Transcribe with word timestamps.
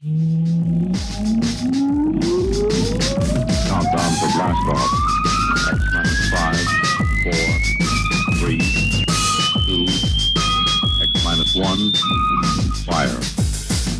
Countdown 0.00 0.20
to 4.14 4.26
blast 4.30 4.62
off. 4.70 4.90
X 5.66 5.80
minus 5.92 6.22
five, 6.30 6.66
four, 7.24 7.46
three, 8.38 8.62
two, 9.66 9.86
X 11.02 11.10
minus 11.24 11.52
one, 11.56 11.90
fire. 12.86 13.18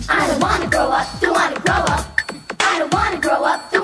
I 0.08 0.28
don't 0.28 0.40
wanna 0.40 0.70
grow 0.70 0.88
up, 0.92 1.20
don't 1.20 1.34
wanna 1.34 1.58
grow 1.58 1.74
up. 1.74 2.20
I 2.60 2.78
don't 2.78 2.94
wanna 2.94 3.18
grow 3.20 3.42
up, 3.42 3.68
don't 3.72 3.82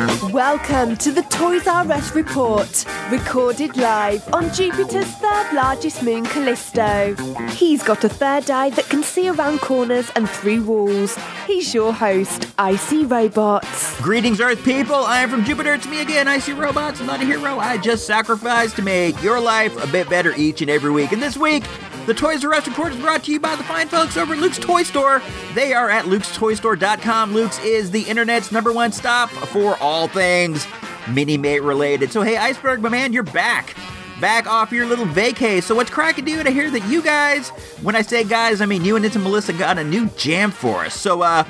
Welcome 0.00 0.96
to 0.96 1.12
the 1.12 1.20
Toys 1.28 1.66
R 1.66 1.92
Us 1.92 2.14
report, 2.14 2.86
recorded 3.10 3.76
live 3.76 4.26
on 4.32 4.50
Jupiter's 4.54 5.06
third 5.06 5.52
largest 5.52 6.02
moon, 6.02 6.24
Callisto. 6.24 7.14
He's 7.50 7.82
got 7.82 8.02
a 8.04 8.08
third 8.08 8.50
eye 8.50 8.70
that 8.70 8.88
can 8.88 9.02
see 9.02 9.28
around 9.28 9.60
corners 9.60 10.10
and 10.16 10.26
through 10.26 10.62
walls. 10.62 11.18
He's 11.46 11.74
your 11.74 11.92
host, 11.92 12.46
Icy 12.58 13.04
Robots. 13.04 14.00
Greetings, 14.00 14.40
Earth 14.40 14.64
people. 14.64 14.94
I 14.94 15.18
am 15.18 15.28
from 15.28 15.44
Jupiter. 15.44 15.74
It's 15.74 15.86
me 15.86 16.00
again, 16.00 16.28
Icy 16.28 16.54
Robots. 16.54 17.00
I'm 17.00 17.06
not 17.06 17.20
a 17.20 17.26
hero. 17.26 17.58
I 17.58 17.76
just 17.76 18.06
sacrifice 18.06 18.72
to 18.74 18.82
make 18.82 19.22
your 19.22 19.38
life 19.38 19.76
a 19.84 19.86
bit 19.86 20.08
better 20.08 20.34
each 20.34 20.62
and 20.62 20.70
every 20.70 20.90
week. 20.90 21.12
And 21.12 21.20
this 21.22 21.36
week, 21.36 21.64
the 22.10 22.14
Toys 22.14 22.44
R 22.44 22.52
Us 22.54 22.66
report 22.66 22.92
is 22.92 22.98
brought 22.98 23.22
to 23.22 23.30
you 23.30 23.38
by 23.38 23.54
the 23.54 23.62
fine 23.62 23.86
folks 23.86 24.16
over 24.16 24.32
at 24.32 24.40
Luke's 24.40 24.58
Toy 24.58 24.82
Store. 24.82 25.22
They 25.54 25.72
are 25.72 25.88
at 25.88 26.06
lukestoystore.com. 26.06 27.32
Luke's 27.32 27.62
is 27.62 27.92
the 27.92 28.02
internet's 28.02 28.50
number 28.50 28.72
one 28.72 28.90
stop 28.90 29.30
for 29.30 29.76
all 29.76 30.08
things 30.08 30.66
mini 31.08 31.36
mate 31.36 31.62
related. 31.62 32.10
So, 32.10 32.22
hey, 32.22 32.36
Iceberg, 32.36 32.80
my 32.80 32.88
man, 32.88 33.12
you're 33.12 33.22
back. 33.22 33.76
Back 34.20 34.48
off 34.48 34.72
your 34.72 34.86
little 34.86 35.04
vacay. 35.04 35.62
So, 35.62 35.76
what's 35.76 35.88
cracking, 35.90 36.24
dude? 36.24 36.48
I 36.48 36.50
hear 36.50 36.68
that 36.72 36.84
you 36.88 37.00
guys, 37.00 37.50
when 37.80 37.94
I 37.94 38.02
say 38.02 38.24
guys, 38.24 38.60
I 38.60 38.66
mean 38.66 38.84
you 38.84 38.96
and 38.96 39.04
It's 39.04 39.14
Melissa 39.14 39.52
got 39.52 39.78
a 39.78 39.84
new 39.84 40.06
jam 40.16 40.50
for 40.50 40.84
us. 40.84 40.94
So, 40.98 41.22
uh, 41.22 41.44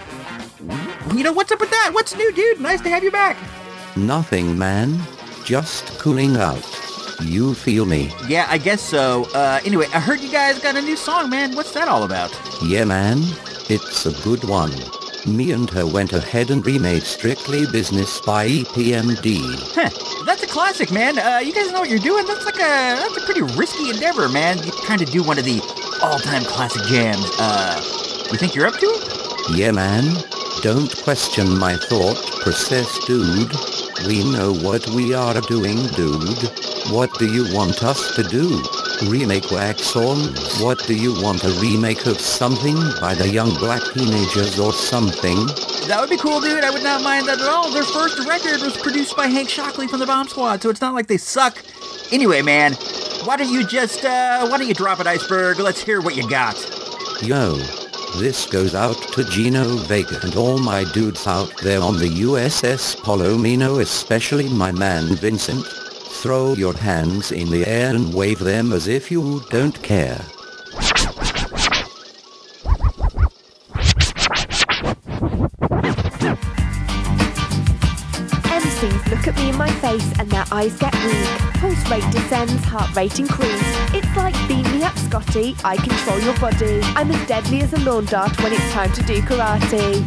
you 1.15 1.25
know, 1.25 1.33
what's 1.33 1.51
up 1.53 1.61
with 1.61 1.71
that? 1.71 1.93
What's 1.95 2.15
new, 2.15 2.31
dude? 2.35 2.61
Nice 2.61 2.83
to 2.83 2.91
have 2.91 3.03
you 3.03 3.11
back. 3.11 3.39
Nothing, 3.97 4.59
man. 4.59 5.01
Just 5.43 5.99
cooling 5.99 6.37
out. 6.37 6.90
You 7.23 7.55
feel 7.55 7.85
me? 7.87 8.11
Yeah, 8.27 8.47
I 8.49 8.59
guess 8.59 8.81
so. 8.81 9.25
Uh, 9.35 9.61
anyway, 9.65 9.87
I 9.93 10.01
heard 10.01 10.21
you 10.21 10.31
guys 10.31 10.59
got 10.59 10.77
a 10.77 10.81
new 10.83 10.97
song, 10.97 11.29
man. 11.31 11.55
What's 11.55 11.73
that 11.73 11.87
all 11.89 12.05
about? 12.05 12.31
Yeah, 12.63 12.85
man. 12.85 13.19
It's 13.69 14.07
a 14.07 14.13
good 14.23 14.45
one. 14.45 14.73
Me 15.27 15.53
and 15.53 15.69
her 15.71 15.87
went 15.87 16.13
ahead 16.15 16.51
and 16.51 16.65
remade 16.65 17.03
Strictly 17.03 17.67
Business 17.71 18.21
by 18.23 18.49
EPMD. 18.49 19.39
Huh, 19.75 19.91
that's 20.25 20.43
a 20.43 20.47
classic, 20.47 20.91
man. 20.91 21.19
Uh, 21.19 21.39
you 21.45 21.53
guys 21.53 21.71
know 21.71 21.81
what 21.81 21.91
you're 21.91 21.99
doing. 21.99 22.27
That's 22.27 22.47
like 22.47 22.57
a 22.57 22.59
that's 22.97 23.17
a 23.19 23.21
pretty 23.27 23.43
risky 23.43 23.91
endeavor, 23.91 24.29
man. 24.31 24.57
You 24.65 24.73
kind 24.87 25.03
of 25.03 25.11
do 25.11 25.23
one 25.23 25.39
of 25.39 25.45
the 25.45 25.61
all-time 26.03 26.45
classic 26.45 26.83
jams. 26.85 27.31
Uh, 27.39 27.81
you 28.33 28.39
think 28.39 28.55
you're 28.55 28.67
up 28.67 28.79
to 28.79 28.87
it? 28.87 29.59
Yeah, 29.59 29.73
man. 29.73 30.05
Don't 30.63 30.91
question 31.03 31.59
my 31.59 31.77
thought 31.77 32.17
process, 32.41 32.99
dude. 33.05 33.53
We 34.07 34.25
know 34.25 34.55
what 34.55 34.87
we 34.89 35.15
are 35.15 35.41
doing, 35.43 35.77
dude. 35.89 36.49
What 36.91 37.13
do 37.19 37.27
you 37.27 37.55
want 37.55 37.83
us 37.83 38.15
to 38.17 38.23
do? 38.23 38.63
Remake 39.09 39.51
wax 39.51 39.83
songs? 39.83 40.61
What 40.61 40.79
do 40.87 40.95
you 40.95 41.13
want 41.23 41.45
a 41.45 41.51
remake 41.61 42.07
of 42.07 42.19
something 42.19 42.77
by 43.01 43.15
the 43.15 43.29
young 43.29 43.55
black 43.59 43.83
teenagers 43.93 44.59
or 44.59 44.73
something? 44.73 45.37
That 45.87 45.99
would 46.01 46.11
be 46.11 46.17
cool, 46.17 46.41
dude. 46.41 46.65
I 46.65 46.71
would 46.71 46.83
not 46.83 47.03
mind 47.03 47.29
that 47.29 47.41
at 47.41 47.49
all. 47.49 47.71
Their 47.71 47.83
first 47.83 48.27
record 48.27 48.63
was 48.63 48.77
produced 48.77 49.17
by 49.17 49.27
Hank 49.27 49.49
Shocklee 49.49 49.89
from 49.89 50.01
the 50.01 50.07
Bomb 50.07 50.29
Squad, 50.29 50.63
so 50.63 50.71
it's 50.71 50.81
not 50.81 50.95
like 50.95 51.07
they 51.07 51.17
suck. 51.19 51.63
Anyway, 52.11 52.43
man, 52.43 52.75
why 53.25 53.37
don't 53.37 53.53
you 53.53 53.67
just 53.67 54.05
uh, 54.05 54.47
why 54.49 54.59
don't 54.59 54.69
you 54.69 54.75
drop 54.75 55.01
it, 55.01 55.07
Iceberg? 55.07 55.59
Let's 55.59 55.83
hear 55.83 56.01
what 56.01 56.17
you 56.17 56.29
got. 56.29 56.57
Yo, 57.23 57.59
this 58.19 58.47
goes 58.47 58.75
out 58.75 58.97
to 59.13 59.25
Gino 59.25 59.65
Vega 59.87 60.19
and 60.23 60.37
all 60.37 60.59
my 60.59 60.85
dudes 60.93 61.27
out 61.27 61.53
there 61.63 61.81
on 61.81 61.99
the 61.99 62.09
USS 62.09 62.97
Palomino, 62.97 63.81
especially 63.81 64.49
my 64.49 64.73
man 64.73 65.15
Vincent. 65.17 65.65
Throw 65.67 66.55
your 66.55 66.75
hands 66.75 67.33
in 67.33 67.51
the 67.51 67.67
air 67.67 67.95
and 67.95 68.13
wave 68.13 68.39
them 68.39 68.73
as 68.73 68.89
if 68.89 69.11
you 69.11 69.43
don't 69.51 69.81
care. 69.83 70.21
Look 79.11 79.27
at 79.27 79.37
me 79.37 79.51
in 79.51 79.57
my 79.57 79.71
face 79.81 80.09
and 80.19 80.31
their 80.31 80.45
eyes 80.53 80.77
get 80.79 80.95
weak. 81.05 81.27
Pulse 81.61 81.91
rate 81.91 82.09
descends, 82.13 82.65
heart 82.65 82.95
rate 82.95 83.19
increase. 83.19 83.61
It's 83.93 84.17
like 84.17 84.35
beam 84.49 84.63
me 84.73 84.85
up, 84.85 84.97
Scotty. 84.97 85.57
I 85.65 85.77
control 85.77 86.21
your 86.21 86.39
body. 86.39 86.81
I'm 86.95 87.11
as 87.11 87.27
deadly 87.27 87.61
as 87.63 87.73
a 87.73 87.81
lawn 87.81 88.05
dart 88.07 88.41
when 88.43 88.53
it's 88.53 88.73
time 88.73 88.93
to 88.93 89.03
do 89.03 89.21
karate. 89.23 90.01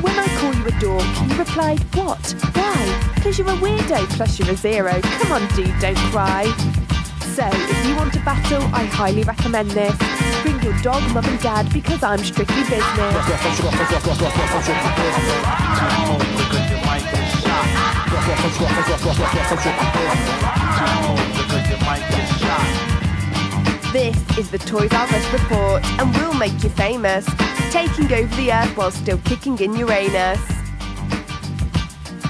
When 0.00 0.18
I 0.18 0.26
call 0.38 0.54
you 0.54 0.64
a 0.64 0.70
dork, 0.80 1.04
you 1.28 1.36
replied, 1.36 1.80
What? 1.94 2.34
Why? 2.54 3.12
Because 3.16 3.38
you're 3.38 3.48
a 3.48 3.56
weirdo 3.56 4.08
plus 4.16 4.38
you're 4.38 4.50
a 4.50 4.56
zero. 4.56 5.00
Come 5.02 5.32
on, 5.32 5.46
dude, 5.54 5.78
don't 5.80 5.96
cry. 6.12 6.44
So, 7.34 7.46
if 7.52 7.86
you 7.86 7.96
want 7.96 8.12
to 8.14 8.20
battle, 8.20 8.62
I 8.74 8.84
highly 8.84 9.24
recommend 9.24 9.70
this. 9.72 9.96
Bring 10.42 10.60
your 10.62 10.76
dog, 10.82 11.02
mum, 11.12 11.24
and 11.24 11.40
dad 11.40 11.72
because 11.72 12.02
I'm 12.02 12.18
strictly 12.18 12.62
business. 12.62 12.90
This 23.92 24.16
is 24.36 24.50
the 24.50 24.58
Toys 24.58 24.92
R 24.92 25.06
Us 25.06 25.32
report, 25.32 25.84
and 26.00 26.12
we'll 26.16 26.34
make 26.34 26.60
you 26.64 26.70
famous, 26.70 27.24
taking 27.70 28.12
over 28.12 28.34
the 28.34 28.52
Earth 28.52 28.76
while 28.76 28.90
still 28.90 29.18
kicking 29.18 29.56
in 29.60 29.76
Uranus. 29.76 30.40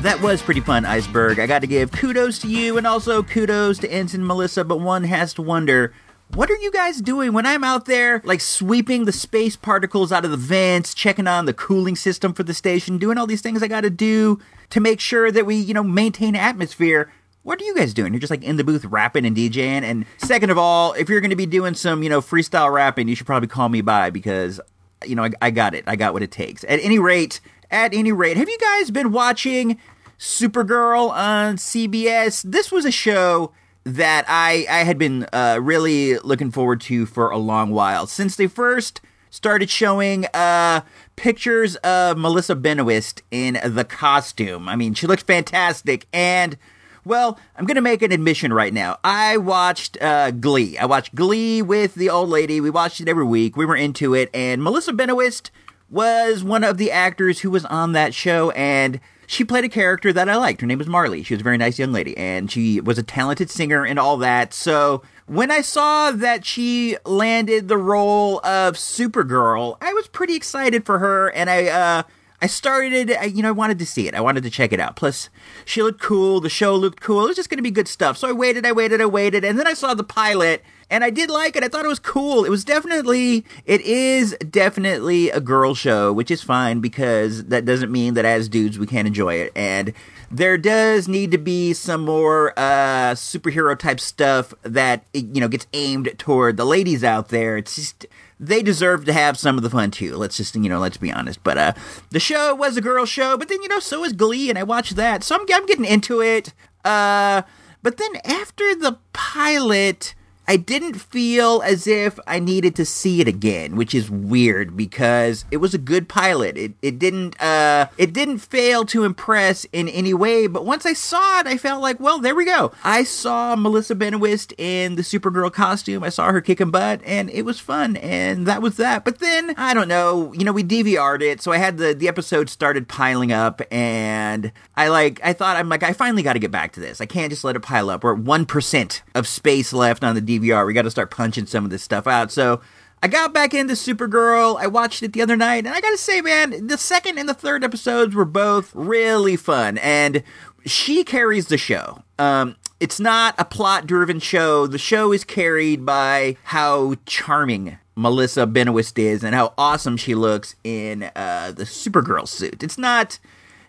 That 0.02 0.20
was 0.20 0.42
pretty 0.42 0.60
fun, 0.60 0.84
Iceberg. 0.84 1.38
I 1.38 1.46
got 1.46 1.60
to 1.60 1.66
give 1.66 1.92
kudos 1.92 2.40
to 2.40 2.48
you 2.48 2.76
and 2.76 2.86
also 2.86 3.22
kudos 3.22 3.78
to 3.78 3.90
Ensign 3.90 4.26
Melissa, 4.26 4.64
but 4.64 4.80
one 4.80 5.04
has 5.04 5.32
to 5.34 5.42
wonder. 5.42 5.94
What 6.34 6.48
are 6.48 6.56
you 6.56 6.70
guys 6.70 7.00
doing 7.00 7.32
when 7.32 7.44
I'm 7.44 7.64
out 7.64 7.86
there, 7.86 8.22
like 8.24 8.40
sweeping 8.40 9.04
the 9.04 9.12
space 9.12 9.56
particles 9.56 10.12
out 10.12 10.24
of 10.24 10.30
the 10.30 10.36
vents, 10.36 10.94
checking 10.94 11.26
on 11.26 11.46
the 11.46 11.52
cooling 11.52 11.96
system 11.96 12.34
for 12.34 12.44
the 12.44 12.54
station, 12.54 12.98
doing 12.98 13.18
all 13.18 13.26
these 13.26 13.42
things 13.42 13.64
I 13.64 13.68
got 13.68 13.80
to 13.80 13.90
do 13.90 14.38
to 14.70 14.78
make 14.78 15.00
sure 15.00 15.32
that 15.32 15.44
we, 15.44 15.56
you 15.56 15.74
know, 15.74 15.82
maintain 15.82 16.36
atmosphere? 16.36 17.12
What 17.42 17.60
are 17.60 17.64
you 17.64 17.74
guys 17.74 17.92
doing? 17.92 18.12
You're 18.12 18.20
just 18.20 18.30
like 18.30 18.44
in 18.44 18.56
the 18.56 18.64
booth 18.64 18.84
rapping 18.84 19.26
and 19.26 19.36
DJing. 19.36 19.82
And 19.82 20.06
second 20.18 20.50
of 20.50 20.58
all, 20.58 20.92
if 20.92 21.08
you're 21.08 21.20
going 21.20 21.30
to 21.30 21.36
be 21.36 21.46
doing 21.46 21.74
some, 21.74 22.04
you 22.04 22.08
know, 22.08 22.20
freestyle 22.20 22.72
rapping, 22.72 23.08
you 23.08 23.16
should 23.16 23.26
probably 23.26 23.48
call 23.48 23.68
me 23.68 23.80
by 23.80 24.10
because, 24.10 24.60
you 25.04 25.16
know, 25.16 25.24
I, 25.24 25.30
I 25.42 25.50
got 25.50 25.74
it. 25.74 25.82
I 25.88 25.96
got 25.96 26.12
what 26.12 26.22
it 26.22 26.30
takes. 26.30 26.62
At 26.64 26.78
any 26.80 27.00
rate, 27.00 27.40
at 27.72 27.92
any 27.92 28.12
rate, 28.12 28.36
have 28.36 28.48
you 28.48 28.58
guys 28.58 28.92
been 28.92 29.10
watching 29.10 29.80
Supergirl 30.16 31.10
on 31.10 31.56
CBS? 31.56 32.44
This 32.44 32.70
was 32.70 32.84
a 32.84 32.92
show 32.92 33.52
that 33.84 34.24
I, 34.28 34.66
I 34.68 34.84
had 34.84 34.98
been 34.98 35.26
uh, 35.32 35.58
really 35.60 36.18
looking 36.18 36.50
forward 36.50 36.80
to 36.82 37.06
for 37.06 37.30
a 37.30 37.38
long 37.38 37.70
while. 37.70 38.06
Since 38.06 38.36
they 38.36 38.46
first 38.46 39.00
started 39.30 39.70
showing 39.70 40.26
uh, 40.34 40.82
pictures 41.16 41.76
of 41.76 42.18
Melissa 42.18 42.54
Benoist 42.56 43.22
in 43.30 43.58
the 43.64 43.84
costume. 43.84 44.68
I 44.68 44.76
mean, 44.76 44.94
she 44.94 45.06
looks 45.06 45.22
fantastic. 45.22 46.06
And, 46.12 46.58
well, 47.04 47.38
I'm 47.56 47.64
going 47.64 47.76
to 47.76 47.80
make 47.80 48.02
an 48.02 48.12
admission 48.12 48.52
right 48.52 48.74
now. 48.74 48.98
I 49.04 49.36
watched 49.36 50.00
uh, 50.02 50.32
Glee. 50.32 50.76
I 50.76 50.86
watched 50.86 51.14
Glee 51.14 51.62
with 51.62 51.94
the 51.94 52.10
old 52.10 52.28
lady. 52.28 52.60
We 52.60 52.70
watched 52.70 53.00
it 53.00 53.08
every 53.08 53.24
week. 53.24 53.56
We 53.56 53.66
were 53.66 53.76
into 53.76 54.14
it. 54.14 54.30
And 54.34 54.62
Melissa 54.62 54.92
Benoist 54.92 55.50
was 55.88 56.42
one 56.44 56.64
of 56.64 56.76
the 56.76 56.90
actors 56.90 57.40
who 57.40 57.50
was 57.50 57.64
on 57.66 57.92
that 57.92 58.14
show. 58.14 58.50
And 58.50 59.00
she 59.30 59.44
played 59.44 59.64
a 59.64 59.68
character 59.68 60.12
that 60.12 60.28
I 60.28 60.34
liked. 60.34 60.60
Her 60.60 60.66
name 60.66 60.78
was 60.78 60.88
Marley. 60.88 61.22
She 61.22 61.34
was 61.34 61.40
a 61.40 61.44
very 61.44 61.56
nice 61.56 61.78
young 61.78 61.92
lady, 61.92 62.16
and 62.16 62.50
she 62.50 62.80
was 62.80 62.98
a 62.98 63.02
talented 63.04 63.48
singer 63.48 63.84
and 63.84 63.96
all 63.96 64.16
that. 64.16 64.52
So 64.52 65.02
when 65.26 65.52
I 65.52 65.60
saw 65.60 66.10
that 66.10 66.44
she 66.44 66.96
landed 67.06 67.68
the 67.68 67.78
role 67.78 68.44
of 68.44 68.74
Supergirl, 68.74 69.76
I 69.80 69.92
was 69.92 70.08
pretty 70.08 70.34
excited 70.34 70.84
for 70.84 70.98
her, 70.98 71.28
and 71.28 71.48
I 71.48 71.68
uh, 71.68 72.02
I 72.42 72.48
started, 72.48 73.12
I, 73.12 73.26
you 73.26 73.42
know, 73.42 73.50
I 73.50 73.52
wanted 73.52 73.78
to 73.78 73.86
see 73.86 74.08
it. 74.08 74.16
I 74.16 74.20
wanted 74.20 74.42
to 74.42 74.50
check 74.50 74.72
it 74.72 74.80
out. 74.80 74.96
Plus, 74.96 75.30
she 75.64 75.80
looked 75.80 76.00
cool. 76.00 76.40
The 76.40 76.48
show 76.48 76.74
looked 76.74 77.00
cool. 77.00 77.24
It 77.24 77.28
was 77.28 77.36
just 77.36 77.50
going 77.50 77.58
to 77.58 77.62
be 77.62 77.70
good 77.70 77.86
stuff. 77.86 78.16
So 78.16 78.28
I 78.28 78.32
waited, 78.32 78.66
I 78.66 78.72
waited, 78.72 79.00
I 79.00 79.06
waited, 79.06 79.44
and 79.44 79.56
then 79.56 79.66
I 79.68 79.74
saw 79.74 79.94
the 79.94 80.02
pilot, 80.02 80.64
and 80.90 81.04
I 81.04 81.10
did 81.10 81.30
like 81.30 81.56
it. 81.56 81.62
I 81.62 81.68
thought 81.68 81.84
it 81.84 81.88
was 81.88 82.00
cool. 82.00 82.44
It 82.44 82.50
was 82.50 82.64
definitely, 82.64 83.44
it 83.64 83.80
is 83.82 84.36
definitely 84.50 85.30
a 85.30 85.40
girl 85.40 85.74
show, 85.74 86.12
which 86.12 86.30
is 86.30 86.42
fine 86.42 86.80
because 86.80 87.44
that 87.44 87.64
doesn't 87.64 87.92
mean 87.92 88.14
that 88.14 88.24
as 88.24 88.48
dudes 88.48 88.78
we 88.78 88.86
can't 88.86 89.06
enjoy 89.06 89.34
it. 89.34 89.52
And 89.54 89.92
there 90.30 90.58
does 90.58 91.08
need 91.08 91.30
to 91.30 91.38
be 91.38 91.72
some 91.72 92.04
more 92.04 92.52
uh, 92.56 93.14
superhero 93.14 93.78
type 93.78 94.00
stuff 94.00 94.52
that 94.62 95.04
you 95.12 95.40
know 95.40 95.48
gets 95.48 95.66
aimed 95.72 96.12
toward 96.18 96.56
the 96.56 96.64
ladies 96.64 97.02
out 97.02 97.28
there. 97.28 97.56
It's 97.56 97.76
just 97.76 98.06
they 98.38 98.62
deserve 98.62 99.04
to 99.04 99.12
have 99.12 99.38
some 99.38 99.56
of 99.56 99.62
the 99.62 99.70
fun 99.70 99.90
too. 99.90 100.16
Let's 100.16 100.36
just 100.36 100.54
you 100.54 100.68
know 100.68 100.78
let's 100.78 100.96
be 100.96 101.12
honest. 101.12 101.42
But 101.42 101.58
uh, 101.58 101.72
the 102.10 102.20
show 102.20 102.54
was 102.54 102.76
a 102.76 102.80
girl 102.80 103.06
show, 103.06 103.36
but 103.36 103.48
then 103.48 103.60
you 103.62 103.68
know 103.68 103.80
so 103.80 104.04
is 104.04 104.12
Glee, 104.12 104.50
and 104.50 104.58
I 104.58 104.62
watched 104.62 104.96
that, 104.96 105.24
so 105.24 105.34
I'm, 105.34 105.46
I'm 105.52 105.66
getting 105.66 105.84
into 105.84 106.20
it. 106.22 106.54
Uh, 106.84 107.42
but 107.82 107.96
then 107.96 108.12
after 108.24 108.74
the 108.74 108.98
pilot, 109.12 110.14
I 110.50 110.56
didn't 110.56 110.94
feel 110.94 111.62
as 111.64 111.86
if 111.86 112.18
I 112.26 112.40
needed 112.40 112.74
to 112.74 112.84
see 112.84 113.20
it 113.20 113.28
again, 113.28 113.76
which 113.76 113.94
is 113.94 114.10
weird 114.10 114.76
because 114.76 115.44
it 115.52 115.58
was 115.58 115.74
a 115.74 115.78
good 115.78 116.08
pilot. 116.08 116.56
It 116.58 116.72
it 116.82 116.98
didn't 116.98 117.40
uh 117.40 117.86
it 117.96 118.12
didn't 118.12 118.38
fail 118.38 118.84
to 118.86 119.04
impress 119.04 119.64
in 119.66 119.88
any 119.88 120.12
way, 120.12 120.48
but 120.48 120.66
once 120.66 120.84
I 120.84 120.92
saw 120.92 121.38
it, 121.38 121.46
I 121.46 121.56
felt 121.56 121.80
like, 121.80 122.00
well, 122.00 122.18
there 122.18 122.34
we 122.34 122.44
go. 122.44 122.72
I 122.82 123.04
saw 123.04 123.54
Melissa 123.54 123.94
Benoist 123.94 124.52
in 124.58 124.96
the 124.96 125.02
Supergirl 125.02 125.52
costume. 125.52 126.02
I 126.02 126.08
saw 126.08 126.32
her 126.32 126.40
kicking 126.40 126.72
butt 126.72 127.00
and 127.06 127.30
it 127.30 127.42
was 127.42 127.60
fun 127.60 127.96
and 127.98 128.44
that 128.48 128.60
was 128.60 128.76
that. 128.78 129.04
But 129.04 129.20
then, 129.20 129.54
I 129.56 129.72
don't 129.72 129.86
know, 129.86 130.32
you 130.32 130.44
know, 130.44 130.50
we 130.50 130.64
DVR'd 130.64 131.22
it, 131.22 131.40
so 131.40 131.52
I 131.52 131.58
had 131.58 131.78
the 131.78 131.94
the 131.94 132.08
episode 132.08 132.50
started 132.50 132.88
piling 132.88 133.30
up 133.30 133.62
and 133.70 134.50
I 134.76 134.88
like 134.88 135.20
I 135.22 135.32
thought 135.32 135.56
I'm 135.56 135.68
like 135.68 135.84
I 135.84 135.92
finally 135.92 136.24
got 136.24 136.32
to 136.32 136.40
get 136.40 136.50
back 136.50 136.72
to 136.72 136.80
this. 136.80 137.00
I 137.00 137.06
can't 137.06 137.30
just 137.30 137.44
let 137.44 137.54
it 137.54 137.60
pile 137.60 137.88
up. 137.88 138.02
We're 138.02 138.16
at 138.16 138.24
1% 138.24 139.00
of 139.14 139.28
space 139.28 139.72
left 139.72 140.02
on 140.02 140.16
the 140.16 140.39
DVR. 140.40 140.66
We 140.66 140.72
got 140.72 140.82
to 140.82 140.90
start 140.90 141.10
punching 141.10 141.46
some 141.46 141.64
of 141.64 141.70
this 141.70 141.82
stuff 141.82 142.06
out. 142.06 142.30
So 142.32 142.60
I 143.02 143.08
got 143.08 143.32
back 143.32 143.54
into 143.54 143.74
Supergirl. 143.74 144.60
I 144.60 144.66
watched 144.66 145.02
it 145.02 145.12
the 145.12 145.22
other 145.22 145.36
night, 145.36 145.64
and 145.64 145.74
I 145.74 145.80
gotta 145.80 145.96
say, 145.96 146.20
man, 146.20 146.66
the 146.66 146.76
second 146.76 147.18
and 147.18 147.28
the 147.28 147.34
third 147.34 147.64
episodes 147.64 148.14
were 148.14 148.26
both 148.26 148.70
really 148.74 149.36
fun, 149.36 149.78
and 149.78 150.22
she 150.66 151.02
carries 151.02 151.46
the 151.46 151.56
show. 151.56 152.02
Um, 152.18 152.56
it's 152.78 153.00
not 153.00 153.34
a 153.38 153.44
plot 153.44 153.86
driven 153.86 154.20
show. 154.20 154.66
The 154.66 154.78
show 154.78 155.12
is 155.12 155.24
carried 155.24 155.86
by 155.86 156.36
how 156.44 156.94
charming 157.06 157.78
Melissa 157.94 158.46
Benoist 158.46 158.98
is 158.98 159.24
and 159.24 159.34
how 159.34 159.54
awesome 159.56 159.96
she 159.96 160.14
looks 160.14 160.54
in 160.62 161.04
uh, 161.16 161.52
the 161.56 161.64
Supergirl 161.64 162.28
suit. 162.28 162.62
It's 162.62 162.78
not 162.78 163.18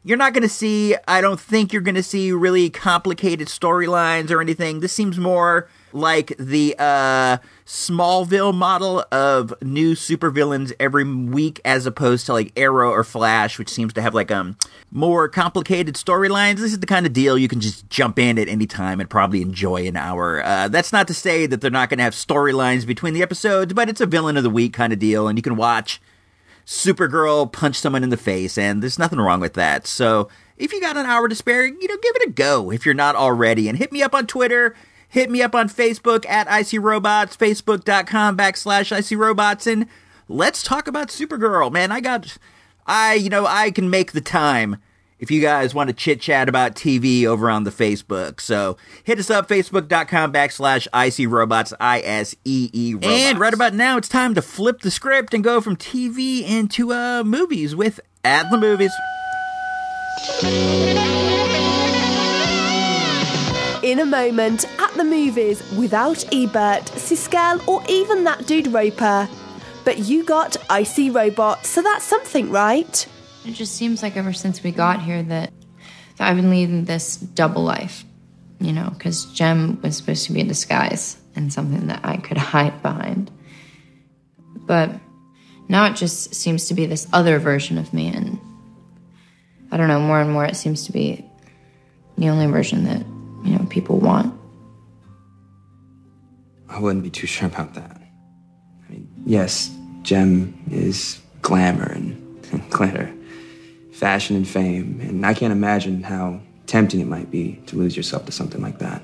you're 0.03 0.17
not 0.17 0.33
going 0.33 0.43
to 0.43 0.49
see, 0.49 0.95
I 1.07 1.21
don't 1.21 1.39
think 1.39 1.71
you're 1.71 1.81
going 1.81 1.95
to 1.95 2.03
see 2.03 2.31
really 2.31 2.69
complicated 2.69 3.47
storylines 3.47 4.31
or 4.31 4.41
anything. 4.41 4.79
This 4.79 4.93
seems 4.93 5.19
more 5.19 5.69
like 5.93 6.35
the 6.37 6.75
uh, 6.77 7.37
Smallville 7.65 8.53
model 8.53 9.05
of 9.11 9.53
new 9.61 9.93
supervillains 9.93 10.71
every 10.79 11.03
week 11.03 11.61
as 11.65 11.85
opposed 11.85 12.25
to 12.25 12.33
like 12.33 12.51
Arrow 12.55 12.91
or 12.91 13.03
Flash, 13.03 13.57
which 13.57 13.69
seems 13.69 13.93
to 13.93 14.01
have 14.01 14.13
like 14.13 14.31
um 14.31 14.57
more 14.91 15.29
complicated 15.29 15.95
storylines. 15.95 16.57
This 16.57 16.73
is 16.73 16.79
the 16.79 16.85
kind 16.85 17.05
of 17.05 17.13
deal 17.13 17.37
you 17.37 17.47
can 17.47 17.61
just 17.61 17.89
jump 17.89 18.19
in 18.19 18.37
at 18.37 18.47
any 18.47 18.67
time 18.67 18.99
and 18.99 19.09
probably 19.09 19.41
enjoy 19.41 19.87
an 19.87 19.95
hour. 19.95 20.43
Uh, 20.43 20.67
that's 20.67 20.91
not 20.91 21.07
to 21.07 21.13
say 21.13 21.45
that 21.45 21.61
they're 21.61 21.71
not 21.71 21.89
going 21.89 21.99
to 21.99 22.03
have 22.03 22.13
storylines 22.13 22.85
between 22.85 23.13
the 23.13 23.21
episodes, 23.21 23.73
but 23.73 23.89
it's 23.89 24.01
a 24.01 24.05
villain 24.05 24.37
of 24.37 24.43
the 24.43 24.49
week 24.49 24.73
kind 24.73 24.91
of 24.91 24.99
deal, 24.99 25.27
and 25.27 25.37
you 25.37 25.43
can 25.43 25.55
watch 25.55 26.01
Supergirl 26.65 27.51
punch 27.51 27.77
someone 27.77 28.03
in 28.03 28.09
the 28.09 28.17
face, 28.17 28.57
and 28.57 28.81
there's 28.81 28.99
nothing 28.99 29.19
wrong 29.19 29.39
with 29.39 29.53
that. 29.53 29.87
So 29.87 30.29
if 30.57 30.71
you 30.71 30.79
got 30.79 30.95
an 30.95 31.05
hour 31.05 31.27
to 31.27 31.35
spare, 31.35 31.65
you 31.65 31.87
know, 31.87 31.97
give 31.97 32.15
it 32.15 32.29
a 32.29 32.31
go 32.31 32.71
if 32.71 32.85
you're 32.85 32.93
not 32.93 33.15
already. 33.15 33.67
And 33.67 33.77
hit 33.77 33.91
me 33.91 34.03
up 34.03 34.13
on 34.13 34.27
Twitter. 34.27 34.75
Hit 35.11 35.29
me 35.29 35.41
up 35.41 35.53
on 35.53 35.67
Facebook 35.67 36.25
at 36.25 36.47
IC 36.47 36.81
Robots, 36.81 37.35
Facebook.com 37.35 38.37
backslash 38.37 38.97
IC 38.97 39.19
Robots, 39.19 39.67
and 39.67 39.87
let's 40.29 40.63
talk 40.63 40.87
about 40.87 41.09
Supergirl. 41.09 41.69
Man, 41.69 41.91
I 41.91 41.99
got, 41.99 42.37
I, 42.87 43.15
you 43.15 43.29
know, 43.29 43.45
I 43.45 43.71
can 43.71 43.89
make 43.89 44.13
the 44.13 44.21
time 44.21 44.77
if 45.19 45.29
you 45.29 45.41
guys 45.41 45.75
want 45.75 45.89
to 45.89 45.93
chit 45.93 46.21
chat 46.21 46.47
about 46.47 46.75
TV 46.75 47.25
over 47.25 47.49
on 47.49 47.65
the 47.65 47.71
Facebook. 47.71 48.39
So 48.39 48.77
hit 49.03 49.19
us 49.19 49.29
up, 49.29 49.49
facebook.com 49.49 50.31
backslash 50.31 50.87
IC 50.93 51.29
Robots, 51.29 51.73
I 51.81 51.99
S 51.99 52.33
E 52.45 52.69
E 52.71 52.93
Robots. 52.93 53.11
And 53.11 53.37
right 53.37 53.53
about 53.53 53.73
now, 53.73 53.97
it's 53.97 54.07
time 54.07 54.33
to 54.35 54.41
flip 54.41 54.79
the 54.79 54.91
script 54.91 55.33
and 55.33 55.43
go 55.43 55.59
from 55.59 55.75
TV 55.75 56.41
into 56.41 56.93
uh, 56.93 57.25
movies 57.25 57.75
with 57.75 57.99
At 58.23 58.49
the 58.49 58.57
Movies. 58.57 58.93
In 63.91 63.99
a 63.99 64.05
moment, 64.05 64.63
at 64.79 64.93
the 64.93 65.03
movies, 65.03 65.61
without 65.73 66.23
Ebert, 66.33 66.85
Siskel, 66.95 67.67
or 67.67 67.83
even 67.89 68.23
that 68.23 68.47
dude 68.47 68.67
Roeper. 68.67 69.27
But 69.83 69.99
you 69.99 70.23
got 70.23 70.55
Icy 70.69 71.09
Robot, 71.09 71.65
so 71.65 71.81
that's 71.81 72.05
something, 72.05 72.49
right? 72.51 73.05
It 73.45 73.51
just 73.51 73.75
seems 73.75 74.01
like 74.01 74.15
ever 74.15 74.31
since 74.31 74.63
we 74.63 74.71
got 74.71 75.01
here 75.01 75.21
that, 75.23 75.51
that 76.15 76.29
I've 76.29 76.37
been 76.37 76.49
leading 76.49 76.85
this 76.85 77.17
double 77.17 77.63
life, 77.63 78.05
you 78.61 78.71
know, 78.71 78.91
because 78.91 79.25
Jem 79.33 79.81
was 79.81 79.97
supposed 79.97 80.25
to 80.27 80.31
be 80.31 80.39
a 80.39 80.45
disguise 80.45 81.17
and 81.35 81.51
something 81.51 81.87
that 81.87 81.99
I 82.05 82.15
could 82.15 82.37
hide 82.53 82.81
behind. 82.81 83.29
But 84.55 84.89
now 85.67 85.83
it 85.87 85.97
just 85.97 86.33
seems 86.33 86.69
to 86.69 86.73
be 86.73 86.85
this 86.85 87.09
other 87.11 87.39
version 87.39 87.77
of 87.77 87.93
me, 87.93 88.07
and 88.07 88.39
I 89.69 89.75
don't 89.75 89.89
know, 89.89 89.99
more 89.99 90.21
and 90.21 90.31
more 90.31 90.45
it 90.45 90.55
seems 90.55 90.85
to 90.85 90.93
be 90.93 91.29
the 92.17 92.29
only 92.29 92.45
version 92.45 92.85
that, 92.85 93.05
you 93.43 93.57
know, 93.57 93.65
people 93.69 93.99
want. 93.99 94.37
I 96.69 96.79
wouldn't 96.79 97.03
be 97.03 97.09
too 97.09 97.27
sure 97.27 97.47
about 97.47 97.73
that. 97.73 98.01
I 98.87 98.91
mean, 98.91 99.09
yes, 99.25 99.75
Jem 100.03 100.57
is 100.71 101.19
glamour 101.41 101.91
and, 101.91 102.45
and 102.51 102.69
glitter, 102.69 103.13
fashion 103.91 104.35
and 104.35 104.47
fame, 104.47 104.99
and 105.01 105.25
I 105.25 105.33
can't 105.33 105.51
imagine 105.51 106.03
how 106.03 106.39
tempting 106.67 107.01
it 107.01 107.07
might 107.07 107.29
be 107.29 107.61
to 107.65 107.75
lose 107.75 107.97
yourself 107.97 108.25
to 108.25 108.31
something 108.31 108.61
like 108.61 108.79
that. 108.79 109.01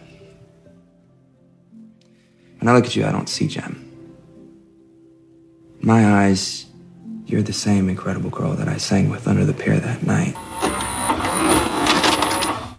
When 2.59 2.69
I 2.69 2.73
look 2.73 2.85
at 2.85 2.95
you, 2.95 3.05
I 3.05 3.11
don't 3.11 3.29
see 3.29 3.47
Jem. 3.47 3.83
In 5.81 5.87
my 5.87 6.23
eyes, 6.23 6.65
you're 7.25 7.43
the 7.43 7.53
same 7.53 7.89
incredible 7.89 8.29
girl 8.29 8.53
that 8.53 8.69
I 8.69 8.77
sang 8.77 9.09
with 9.09 9.27
under 9.27 9.45
the 9.45 9.53
pier 9.53 9.79
that 9.79 10.03
night. 10.03 10.35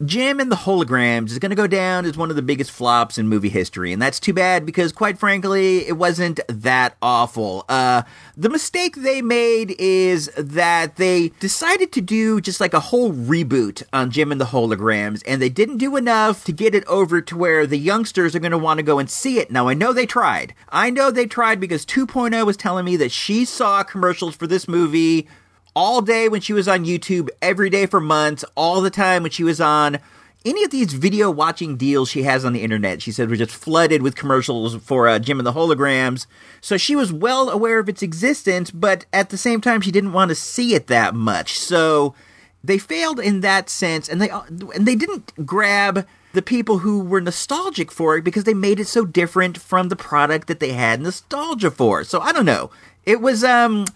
Jem 0.05 0.39
and 0.39 0.51
the 0.51 0.57
Holograms 0.57 1.31
is 1.31 1.41
going 1.41 1.51
to 1.51 1.57
go 1.57 1.67
down 1.67 2.05
as 2.05 2.17
one 2.17 2.31
of 2.31 2.37
the 2.37 2.43
biggest 2.43 2.71
flops 2.71 3.19
in 3.19 3.29
movie 3.29 3.49
history, 3.49 3.93
and 3.93 4.01
that's 4.01 4.21
too 4.21 4.33
bad 4.33 4.65
because, 4.65 4.93
quite 4.93 5.19
frankly, 5.19 5.87
it 5.89 5.97
wasn't 5.97 6.39
that 6.49 6.97
awful. 7.03 7.65
Uh, 7.69 8.03
the 8.37 8.49
mistake 8.49 8.97
they 8.97 9.23
made 9.23 9.75
is 9.79 10.31
that 10.37 10.97
they 10.97 11.31
decided 11.41 11.91
to 11.93 12.01
do 12.01 12.41
just 12.41 12.61
like 12.61 12.75
a 12.75 12.81
whole 12.81 13.13
reboot 13.13 13.83
on 13.93 14.13
Jem 14.13 14.31
and 14.31 14.41
the 14.41 14.47
Holograms, 14.47 15.23
and 15.27 15.43
they 15.43 15.49
didn't 15.49 15.79
do 15.79 15.97
enough 15.97 16.45
to 16.45 16.53
get 16.53 16.77
it 16.77 16.85
over 16.87 17.21
to 17.21 17.37
where 17.37 17.67
the 17.67 17.79
youngsters 17.79 18.37
are 18.37 18.41
going 18.41 18.53
to 18.53 18.59
want 18.59 18.79
to 18.79 18.85
go 18.85 19.01
and 19.01 19.11
see 19.11 19.41
it. 19.41 19.51
Now, 19.51 19.67
I 19.67 19.75
know 19.75 19.93
they 19.93 20.07
tried. 20.07 20.55
I 20.69 20.91
know 20.91 21.11
they 21.11 21.27
tried 21.27 21.59
because 21.59 21.85
2.0 21.85 22.47
was 22.47 22.57
telling 22.57 22.85
me 22.85 22.97
that 22.99 23.11
she 23.11 23.45
saw 23.45 23.83
commercials 23.83 24.37
for 24.37 24.47
this 24.47 24.69
movie 24.69 25.27
all 25.75 26.01
day 26.03 26.29
when 26.29 26.41
she 26.41 26.53
was 26.53 26.69
on 26.69 26.85
YouTube, 26.85 27.29
every 27.41 27.71
day 27.71 27.87
for 27.87 28.01
months, 28.01 28.45
all 28.57 28.81
the 28.81 28.91
time 28.91 29.23
when 29.23 29.31
she 29.31 29.45
was 29.45 29.61
on 29.61 29.99
any 30.45 30.65
of 30.65 30.71
these 30.71 30.93
video 30.93 31.31
watching 31.31 31.77
deals 31.77 32.09
she 32.09 32.23
has 32.23 32.45
on 32.45 32.53
the 32.53 32.63
internet. 32.63 33.03
She 33.03 33.13
said 33.13 33.29
were 33.29 33.37
just 33.37 33.55
flooded 33.55 34.03
with 34.03 34.17
commercials 34.17 34.77
for 34.77 35.09
uh, 35.09 35.19
Jem 35.19 35.39
and 35.39 35.47
the 35.47 35.53
Holograms. 35.53 36.27
So 36.61 36.77
she 36.77 36.97
was 36.97 37.13
well 37.13 37.51
aware 37.51 37.79
of 37.79 37.89
its 37.89 38.03
existence, 38.03 38.71
but 38.71 39.05
at 39.13 39.31
the 39.31 39.37
same 39.37 39.61
time, 39.61 39.81
she 39.81 39.93
didn't 39.93 40.13
want 40.13 40.31
to 40.31 40.35
see 40.35 40.75
it 40.75 40.87
that 40.87 41.15
much. 41.15 41.59
So 41.59 42.15
they 42.63 42.79
failed 42.79 43.21
in 43.21 43.41
that 43.41 43.69
sense, 43.69 44.09
and 44.09 44.21
they 44.21 44.31
and 44.31 44.87
they 44.87 44.97
didn't 44.97 45.47
grab 45.47 46.07
the 46.33 46.43
people 46.43 46.79
who 46.79 47.01
were 47.01 47.21
nostalgic 47.21 47.91
for 47.91 48.17
it 48.17 48.25
because 48.25 48.45
they 48.45 48.55
made 48.55 48.79
it 48.79 48.87
so 48.87 49.05
different 49.05 49.59
from 49.59 49.89
the 49.89 49.97
product 49.97 50.47
that 50.49 50.61
they 50.61 50.73
had 50.73 51.01
nostalgia 51.01 51.71
for. 51.71 52.05
So 52.05 52.21
I 52.21 52.33
don't 52.33 52.45
know. 52.45 52.71
It 53.05 53.21
was 53.21 53.43
um 53.43 53.87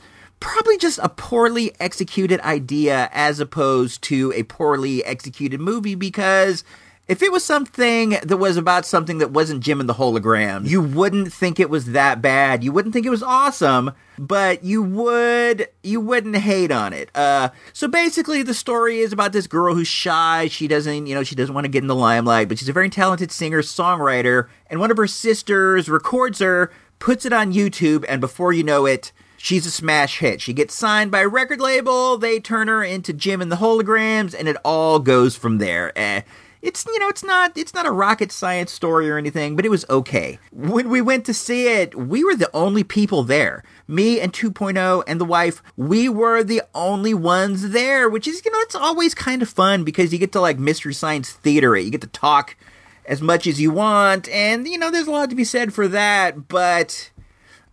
probably 0.42 0.76
just 0.76 0.98
a 1.02 1.08
poorly 1.08 1.72
executed 1.78 2.40
idea 2.40 3.08
as 3.12 3.38
opposed 3.38 4.02
to 4.02 4.32
a 4.34 4.42
poorly 4.42 5.04
executed 5.04 5.60
movie 5.60 5.94
because 5.94 6.64
if 7.06 7.22
it 7.22 7.30
was 7.30 7.44
something 7.44 8.10
that 8.22 8.38
was 8.38 8.56
about 8.56 8.84
something 8.84 9.18
that 9.18 9.30
wasn't 9.30 9.62
Jem 9.62 9.80
and 9.80 9.88
the 9.88 9.94
hologram, 9.94 10.66
you 10.66 10.80
wouldn't 10.80 11.32
think 11.32 11.60
it 11.60 11.70
was 11.70 11.92
that 11.92 12.20
bad. 12.20 12.64
You 12.64 12.72
wouldn't 12.72 12.92
think 12.92 13.06
it 13.06 13.10
was 13.10 13.22
awesome, 13.22 13.92
but 14.18 14.64
you 14.64 14.82
would 14.82 15.68
you 15.82 16.00
wouldn't 16.00 16.36
hate 16.36 16.72
on 16.72 16.92
it. 16.92 17.10
Uh, 17.14 17.50
so 17.72 17.86
basically, 17.86 18.42
the 18.42 18.54
story 18.54 18.98
is 18.98 19.12
about 19.12 19.32
this 19.32 19.46
girl 19.46 19.74
who's 19.74 19.88
shy. 19.88 20.48
She 20.48 20.66
doesn't, 20.66 21.06
you 21.06 21.14
know, 21.14 21.22
she 21.22 21.34
doesn't 21.34 21.54
want 21.54 21.66
to 21.66 21.70
get 21.70 21.82
in 21.82 21.88
the 21.88 21.94
limelight, 21.94 22.48
but 22.48 22.58
she's 22.58 22.68
a 22.68 22.72
very 22.72 22.90
talented 22.90 23.30
singer 23.30 23.62
songwriter. 23.62 24.48
And 24.68 24.80
one 24.80 24.90
of 24.90 24.96
her 24.96 25.06
sisters 25.06 25.88
records 25.88 26.38
her, 26.38 26.72
puts 26.98 27.24
it 27.24 27.32
on 27.32 27.52
YouTube, 27.52 28.04
and 28.08 28.20
before 28.20 28.52
you 28.52 28.64
know 28.64 28.86
it, 28.86 29.12
she's 29.42 29.66
a 29.66 29.70
smash 29.72 30.20
hit. 30.20 30.40
She 30.40 30.52
gets 30.52 30.72
signed 30.72 31.10
by 31.10 31.22
a 31.22 31.28
record 31.28 31.60
label, 31.60 32.16
they 32.16 32.38
turn 32.38 32.68
her 32.68 32.84
into 32.84 33.12
Jem 33.12 33.42
and 33.42 33.50
the 33.50 33.56
Holograms, 33.56 34.34
and 34.38 34.46
it 34.46 34.56
all 34.64 35.00
goes 35.00 35.34
from 35.34 35.58
there. 35.58 35.92
Eh, 35.98 36.22
it's 36.62 36.86
you 36.86 36.98
know 37.00 37.08
it's 37.08 37.24
not 37.24 37.58
it's 37.58 37.74
not 37.74 37.84
a 37.84 37.90
rocket 37.90 38.30
science 38.30 38.70
story 38.70 39.10
or 39.10 39.18
anything, 39.18 39.56
but 39.56 39.66
it 39.66 39.70
was 39.70 39.84
okay. 39.90 40.38
When 40.52 40.88
we 40.88 41.02
went 41.02 41.26
to 41.26 41.34
see 41.34 41.66
it, 41.66 41.96
we 41.96 42.22
were 42.22 42.36
the 42.36 42.54
only 42.54 42.84
people 42.84 43.24
there. 43.24 43.64
Me 43.88 44.20
and 44.20 44.32
2.0 44.32 45.02
and 45.08 45.20
the 45.20 45.24
wife, 45.24 45.60
we 45.76 46.08
were 46.08 46.44
the 46.44 46.62
only 46.72 47.12
ones 47.12 47.70
there, 47.70 48.08
which 48.08 48.28
is 48.28 48.44
you 48.44 48.52
know 48.52 48.60
it's 48.60 48.76
always 48.76 49.12
kind 49.12 49.42
of 49.42 49.48
fun 49.48 49.82
because 49.82 50.12
you 50.12 50.20
get 50.20 50.30
to 50.32 50.40
like 50.40 50.60
mystery 50.60 50.94
science 50.94 51.32
theater 51.32 51.74
it. 51.74 51.82
You 51.82 51.90
get 51.90 52.02
to 52.02 52.06
talk 52.06 52.56
as 53.06 53.20
much 53.20 53.48
as 53.48 53.60
you 53.60 53.72
want, 53.72 54.28
and 54.28 54.68
you 54.68 54.78
know 54.78 54.92
there's 54.92 55.08
a 55.08 55.10
lot 55.10 55.30
to 55.30 55.36
be 55.36 55.42
said 55.42 55.74
for 55.74 55.88
that, 55.88 56.46
but 56.46 57.10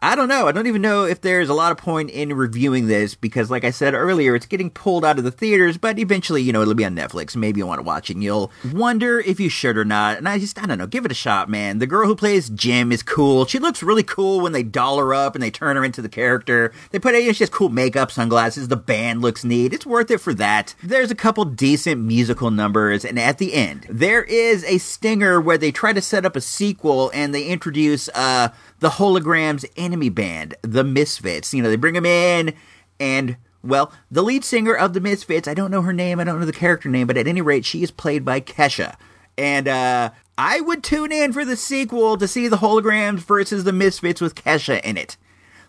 I 0.01 0.15
don't 0.15 0.29
know. 0.29 0.47
I 0.47 0.53
don't 0.53 0.67
even 0.67 0.81
know 0.81 1.03
if 1.03 1.19
there's 1.19 1.49
a 1.49 1.53
lot 1.53 1.73
of 1.73 1.77
point 1.77 2.09
in 2.09 2.31
reviewing 2.33 2.87
this 2.87 3.15
because, 3.15 3.51
like 3.51 3.65
I 3.65 3.71
said 3.71 3.93
earlier, 3.93 4.33
it's 4.33 4.45
getting 4.45 4.69
pulled 4.69 5.03
out 5.03 5.17
of 5.17 5.25
the 5.25 5.31
theaters, 5.31 5.77
but 5.77 5.99
eventually, 5.99 6.41
you 6.41 6.53
know, 6.53 6.61
it'll 6.61 6.73
be 6.73 6.85
on 6.85 6.95
Netflix. 6.95 7.35
Maybe 7.35 7.59
you 7.59 7.67
want 7.67 7.79
to 7.79 7.83
watch 7.83 8.09
it 8.09 8.13
and 8.13 8.23
you'll 8.23 8.49
wonder 8.71 9.19
if 9.19 9.41
you 9.41 9.49
should 9.49 9.77
or 9.77 9.83
not. 9.83 10.17
And 10.17 10.29
I 10.29 10.39
just, 10.39 10.57
I 10.57 10.65
don't 10.65 10.77
know, 10.77 10.87
give 10.87 11.03
it 11.03 11.11
a 11.11 11.15
shot, 11.15 11.49
man. 11.49 11.79
The 11.79 11.87
girl 11.87 12.07
who 12.07 12.15
plays 12.15 12.49
Jem 12.49 12.93
is 12.93 13.03
cool. 13.03 13.45
She 13.45 13.59
looks 13.59 13.83
really 13.83 14.03
cool 14.03 14.39
when 14.39 14.53
they 14.53 14.63
doll 14.63 14.99
her 14.99 15.13
up 15.13 15.35
and 15.35 15.43
they 15.43 15.51
turn 15.51 15.75
her 15.75 15.83
into 15.83 16.01
the 16.01 16.07
character. 16.07 16.71
They 16.91 16.99
put, 16.99 17.13
you 17.15 17.27
know, 17.27 17.33
she 17.33 17.43
has 17.43 17.49
cool 17.49 17.69
makeup, 17.69 18.09
sunglasses. 18.09 18.69
The 18.69 18.77
band 18.77 19.21
looks 19.21 19.43
neat. 19.43 19.73
It's 19.73 19.85
worth 19.85 20.11
it 20.11 20.21
for 20.21 20.33
that. 20.35 20.75
There's 20.81 21.11
a 21.11 21.15
couple 21.15 21.43
decent 21.43 22.01
musical 22.01 22.51
numbers. 22.51 23.03
And 23.03 23.19
at 23.19 23.37
the 23.37 23.53
end, 23.53 23.85
there 23.89 24.23
is 24.23 24.63
a 24.63 24.77
stinger 24.77 25.41
where 25.41 25.57
they 25.57 25.71
try 25.73 25.91
to 25.91 26.01
set 26.01 26.25
up 26.25 26.37
a 26.37 26.41
sequel 26.41 27.11
and 27.13 27.35
they 27.35 27.43
introduce, 27.43 28.07
uh, 28.15 28.49
the 28.79 28.89
holograms 28.89 29.65
enemy 29.77 30.09
band, 30.09 30.55
the 30.61 30.83
Misfits. 30.83 31.53
You 31.53 31.61
know, 31.63 31.69
they 31.69 31.75
bring 31.75 31.95
them 31.95 32.05
in, 32.05 32.53
and 32.99 33.37
well, 33.63 33.91
the 34.09 34.23
lead 34.23 34.43
singer 34.43 34.73
of 34.73 34.93
the 34.93 35.01
Misfits, 35.01 35.47
I 35.47 35.53
don't 35.53 35.71
know 35.71 35.81
her 35.81 35.93
name, 35.93 36.19
I 36.19 36.23
don't 36.23 36.39
know 36.39 36.45
the 36.45 36.53
character 36.53 36.89
name, 36.89 37.07
but 37.07 37.17
at 37.17 37.27
any 37.27 37.41
rate, 37.41 37.65
she 37.65 37.83
is 37.83 37.91
played 37.91 38.23
by 38.23 38.39
Kesha. 38.39 38.95
And 39.37 39.67
uh, 39.67 40.11
I 40.37 40.61
would 40.61 40.83
tune 40.83 41.11
in 41.11 41.33
for 41.33 41.45
the 41.45 41.55
sequel 41.55 42.17
to 42.17 42.27
see 42.27 42.47
the 42.47 42.57
holograms 42.57 43.19
versus 43.19 43.63
the 43.63 43.73
Misfits 43.73 44.21
with 44.21 44.35
Kesha 44.35 44.81
in 44.81 44.97
it. 44.97 45.17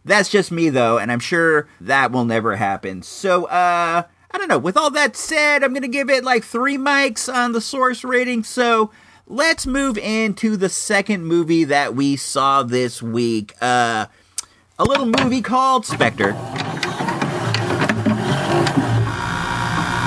That's 0.04 0.30
just 0.30 0.50
me 0.50 0.70
though, 0.70 0.98
and 0.98 1.12
I'm 1.12 1.20
sure 1.20 1.68
that 1.80 2.10
will 2.10 2.24
never 2.24 2.56
happen. 2.56 3.02
So, 3.02 3.44
uh, 3.46 4.04
I 4.32 4.38
don't 4.38 4.48
know. 4.48 4.58
With 4.58 4.76
all 4.76 4.90
that 4.92 5.16
said, 5.16 5.62
I'm 5.62 5.74
gonna 5.74 5.88
give 5.88 6.08
it 6.08 6.24
like 6.24 6.44
three 6.44 6.78
mics 6.78 7.32
on 7.32 7.52
the 7.52 7.60
source 7.60 8.04
rating. 8.04 8.44
So, 8.44 8.90
let's 9.30 9.64
move 9.64 9.96
into 9.96 10.56
the 10.56 10.68
second 10.68 11.25
movie 11.25 11.62
that 11.62 11.94
we 11.94 12.16
saw 12.16 12.64
this 12.64 13.00
week. 13.00 13.54
Uh, 13.60 14.06
a 14.76 14.84
little 14.84 15.06
movie 15.06 15.40
called 15.40 15.87
Spectre. 15.87 16.30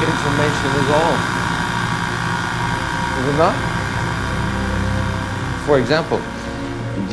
Information 0.03 0.70
is 0.75 0.89
all. 0.92 1.15
Is 3.18 3.27
it 3.30 3.38
not? 3.38 3.56
For 5.65 5.80
example, 5.80 6.22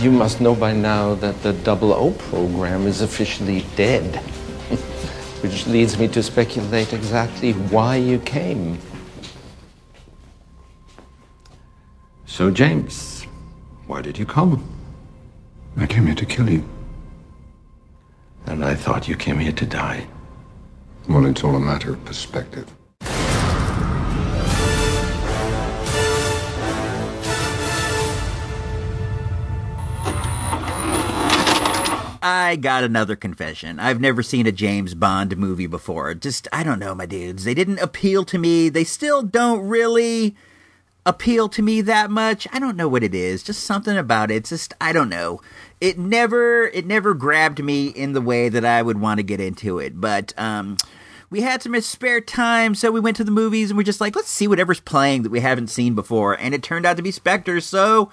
you 0.02 0.11
must 0.11 0.40
know 0.40 0.57
by 0.57 0.73
now 0.73 1.14
that 1.14 1.40
the 1.45 1.52
Double 1.52 1.93
O 1.93 2.11
program 2.11 2.88
is 2.88 3.02
officially 3.02 3.64
dead. 3.76 4.17
Which 5.43 5.69
leads 5.69 5.97
me 5.97 6.09
to 6.09 6.25
speculate 6.25 6.93
exactly 6.93 7.52
why 7.52 7.97
you 7.97 8.19
came. 8.19 8.81
So, 12.31 12.49
James, 12.49 13.27
why 13.89 14.03
did 14.03 14.17
you 14.17 14.25
come? 14.25 14.65
I 15.77 15.87
came 15.87 16.07
here 16.07 16.15
to 16.15 16.25
kill 16.25 16.49
you. 16.49 16.65
And 18.47 18.65
I 18.65 18.77
thought 18.77 19.09
you 19.09 19.17
came 19.17 19.41
here 19.41 19.51
to 19.51 19.67
die. 19.67 20.07
Well, 21.09 21.27
it's 21.27 21.43
all 21.43 21.57
a 21.57 21.61
matter 21.61 21.93
of 21.93 22.05
perspective. 22.05 22.73
I 32.23 32.57
got 32.61 32.85
another 32.85 33.17
confession. 33.17 33.81
I've 33.81 34.01
never 34.01 34.23
seen 34.23 34.47
a 34.47 34.53
James 34.53 34.95
Bond 34.95 35.37
movie 35.37 35.67
before. 35.67 36.15
Just, 36.15 36.47
I 36.53 36.63
don't 36.63 36.79
know, 36.79 36.95
my 36.95 37.07
dudes. 37.07 37.43
They 37.43 37.55
didn't 37.55 37.81
appeal 37.81 38.25
to 38.27 38.39
me. 38.39 38.69
They 38.69 38.85
still 38.85 39.23
don't 39.23 39.67
really 39.67 40.37
appeal 41.11 41.49
to 41.50 41.61
me 41.61 41.83
that 41.83 42.11
much. 42.11 42.49
I 42.52 42.59
don't 42.59 42.76
know 42.76 42.88
what 42.88 43.02
it 43.02 43.14
is. 43.14 43.43
Just 43.43 43.64
something 43.64 43.97
about 43.97 44.31
it. 44.31 44.37
It's 44.37 44.50
just, 44.50 44.73
I 44.81 44.93
don't 44.93 45.09
know. 45.09 45.43
It 45.81 45.99
never, 45.99 46.69
it 46.69 46.87
never 46.87 47.12
grabbed 47.12 47.62
me 47.62 47.88
in 47.88 48.12
the 48.12 48.21
way 48.21 48.49
that 48.49 48.64
I 48.64 48.81
would 48.81 49.00
want 49.00 49.19
to 49.19 49.25
get 49.25 49.40
into 49.40 49.79
it. 49.79 50.00
But, 50.00 50.33
um, 50.38 50.76
we 51.31 51.43
had 51.43 51.62
some 51.62 51.81
spare 51.81 52.21
time, 52.21 52.75
so 52.75 52.90
we 52.90 52.99
went 52.99 53.17
to 53.19 53.25
the 53.25 53.31
movies 53.31 53.71
and 53.71 53.76
we're 53.76 53.85
just 53.85 54.00
like, 54.00 54.17
let's 54.17 54.31
see 54.31 54.49
whatever's 54.49 54.81
playing 54.81 55.23
that 55.23 55.31
we 55.31 55.40
haven't 55.40 55.69
seen 55.69 55.95
before. 55.95 56.35
And 56.35 56.55
it 56.55 56.62
turned 56.62 56.85
out 56.87 56.97
to 56.97 57.02
be 57.02 57.12
Spectre, 57.12 57.61
so 57.61 58.11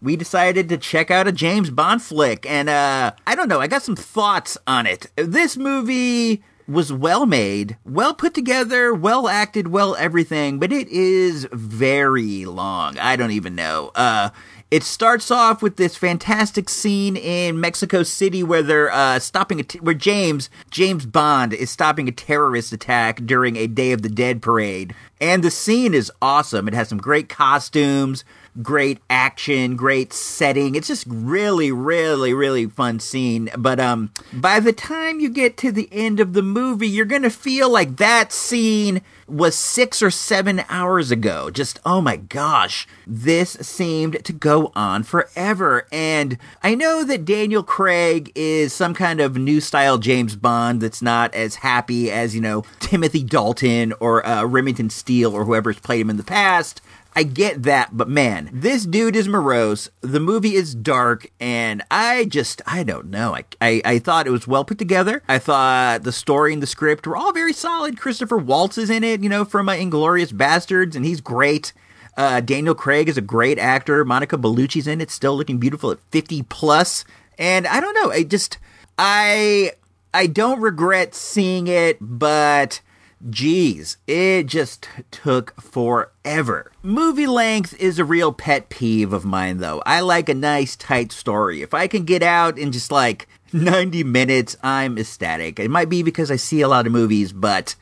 we 0.00 0.16
decided 0.16 0.68
to 0.68 0.78
check 0.78 1.10
out 1.10 1.26
a 1.26 1.32
James 1.32 1.70
Bond 1.70 2.00
flick. 2.00 2.46
And 2.46 2.68
uh, 2.68 3.12
I 3.26 3.34
don't 3.34 3.48
know, 3.48 3.60
I 3.60 3.66
got 3.66 3.82
some 3.82 3.96
thoughts 3.96 4.56
on 4.66 4.86
it. 4.86 5.10
This 5.16 5.56
movie 5.56 6.42
was 6.70 6.92
well 6.92 7.26
made, 7.26 7.76
well 7.84 8.14
put 8.14 8.32
together, 8.32 8.94
well 8.94 9.28
acted, 9.28 9.68
well 9.68 9.96
everything, 9.96 10.58
but 10.58 10.72
it 10.72 10.88
is 10.88 11.46
very 11.52 12.44
long. 12.44 12.98
I 12.98 13.16
don't 13.16 13.32
even 13.32 13.54
know. 13.54 13.90
Uh, 13.94 14.30
it 14.70 14.84
starts 14.84 15.32
off 15.32 15.62
with 15.62 15.76
this 15.76 15.96
fantastic 15.96 16.68
scene 16.68 17.16
in 17.16 17.58
Mexico 17.58 18.04
City 18.04 18.44
where 18.44 18.62
they're 18.62 18.92
uh, 18.92 19.18
stopping 19.18 19.58
a 19.58 19.64
t- 19.64 19.80
where 19.80 19.94
James 19.94 20.48
James 20.70 21.06
Bond 21.06 21.52
is 21.52 21.70
stopping 21.70 22.06
a 22.06 22.12
terrorist 22.12 22.72
attack 22.72 23.20
during 23.26 23.56
a 23.56 23.66
Day 23.66 23.90
of 23.90 24.02
the 24.02 24.08
Dead 24.08 24.40
parade, 24.40 24.94
and 25.20 25.42
the 25.42 25.50
scene 25.50 25.92
is 25.92 26.12
awesome. 26.22 26.68
It 26.68 26.74
has 26.74 26.88
some 26.88 26.98
great 26.98 27.28
costumes, 27.28 28.24
great 28.62 28.98
action, 29.08 29.76
great 29.76 30.12
setting. 30.12 30.74
It's 30.74 30.88
just 30.88 31.06
really, 31.06 31.72
really, 31.72 32.34
really 32.34 32.66
fun 32.66 33.00
scene. 33.00 33.50
But 33.56 33.80
um, 33.80 34.12
by 34.32 34.60
the 34.60 34.72
time 34.72 35.20
you 35.20 35.30
get 35.30 35.56
to 35.58 35.72
the 35.72 35.88
end 35.92 36.20
of 36.20 36.32
the 36.32 36.42
movie, 36.42 36.88
you're 36.88 37.04
gonna 37.04 37.30
feel 37.30 37.70
like 37.70 37.96
that 37.96 38.32
scene 38.32 39.02
was 39.30 39.54
six 39.54 40.02
or 40.02 40.10
seven 40.10 40.64
hours 40.68 41.10
ago. 41.10 41.50
Just, 41.50 41.78
oh 41.86 42.00
my 42.00 42.16
gosh, 42.16 42.86
this 43.06 43.52
seemed 43.60 44.24
to 44.24 44.32
go 44.32 44.72
on 44.74 45.04
forever. 45.04 45.86
And 45.92 46.36
I 46.62 46.74
know 46.74 47.04
that 47.04 47.24
Daniel 47.24 47.62
Craig 47.62 48.32
is 48.34 48.72
some 48.72 48.92
kind 48.94 49.20
of 49.20 49.36
new 49.36 49.60
style 49.60 49.98
James 49.98 50.34
Bond 50.36 50.80
that's 50.80 51.00
not 51.00 51.32
as 51.34 51.56
happy 51.56 52.10
as, 52.10 52.34
you 52.34 52.40
know, 52.40 52.64
Timothy 52.80 53.22
Dalton 53.22 53.92
or 54.00 54.26
uh, 54.26 54.44
Remington 54.44 54.90
Steele 54.90 55.34
or 55.34 55.44
whoever's 55.44 55.78
played 55.78 56.00
him 56.00 56.10
in 56.10 56.16
the 56.16 56.24
past. 56.24 56.82
I 57.14 57.24
get 57.24 57.64
that, 57.64 57.96
but 57.96 58.08
man, 58.08 58.50
this 58.52 58.86
dude 58.86 59.16
is 59.16 59.26
morose. 59.26 59.90
The 60.00 60.20
movie 60.20 60.54
is 60.54 60.74
dark, 60.74 61.30
and 61.40 61.82
I 61.90 62.24
just, 62.26 62.62
I 62.66 62.84
don't 62.84 63.10
know. 63.10 63.34
I, 63.34 63.44
I, 63.60 63.82
I, 63.84 63.98
thought 63.98 64.28
it 64.28 64.30
was 64.30 64.46
well 64.46 64.64
put 64.64 64.78
together. 64.78 65.22
I 65.28 65.38
thought 65.38 66.04
the 66.04 66.12
story 66.12 66.52
and 66.52 66.62
the 66.62 66.68
script 66.68 67.06
were 67.06 67.16
all 67.16 67.32
very 67.32 67.52
solid. 67.52 67.98
Christopher 67.98 68.38
Waltz 68.38 68.78
is 68.78 68.90
in 68.90 69.02
it, 69.02 69.22
you 69.22 69.28
know, 69.28 69.44
from 69.44 69.68
uh, 69.68 69.72
Inglourious 69.72 70.32
Basterds, 70.32 70.94
and 70.94 71.04
he's 71.04 71.20
great. 71.20 71.72
Uh, 72.16 72.40
Daniel 72.40 72.74
Craig 72.74 73.08
is 73.08 73.18
a 73.18 73.22
great 73.22 73.58
actor. 73.58 74.04
Monica 74.04 74.38
Bellucci's 74.38 74.86
in 74.86 75.00
it, 75.00 75.10
still 75.10 75.36
looking 75.36 75.58
beautiful 75.58 75.90
at 75.90 75.98
50 76.12 76.44
plus. 76.44 77.04
And 77.38 77.66
I 77.66 77.80
don't 77.80 77.94
know, 77.94 78.12
I 78.12 78.22
just, 78.22 78.58
I, 78.98 79.72
I 80.14 80.28
don't 80.28 80.60
regret 80.60 81.14
seeing 81.14 81.66
it, 81.66 81.98
but 82.00 82.80
Geez, 83.28 83.98
it 84.06 84.44
just 84.44 84.88
took 85.10 85.60
forever. 85.60 86.72
Movie 86.82 87.26
length 87.26 87.78
is 87.78 87.98
a 87.98 88.04
real 88.04 88.32
pet 88.32 88.70
peeve 88.70 89.12
of 89.12 89.26
mine, 89.26 89.58
though. 89.58 89.82
I 89.84 90.00
like 90.00 90.30
a 90.30 90.34
nice, 90.34 90.74
tight 90.74 91.12
story. 91.12 91.60
If 91.60 91.74
I 91.74 91.86
can 91.86 92.04
get 92.04 92.22
out 92.22 92.58
in 92.58 92.72
just 92.72 92.90
like 92.90 93.28
90 93.52 94.04
minutes, 94.04 94.56
I'm 94.62 94.96
ecstatic. 94.96 95.58
It 95.60 95.70
might 95.70 95.90
be 95.90 96.02
because 96.02 96.30
I 96.30 96.36
see 96.36 96.62
a 96.62 96.68
lot 96.68 96.86
of 96.86 96.92
movies, 96.92 97.32
but 97.32 97.74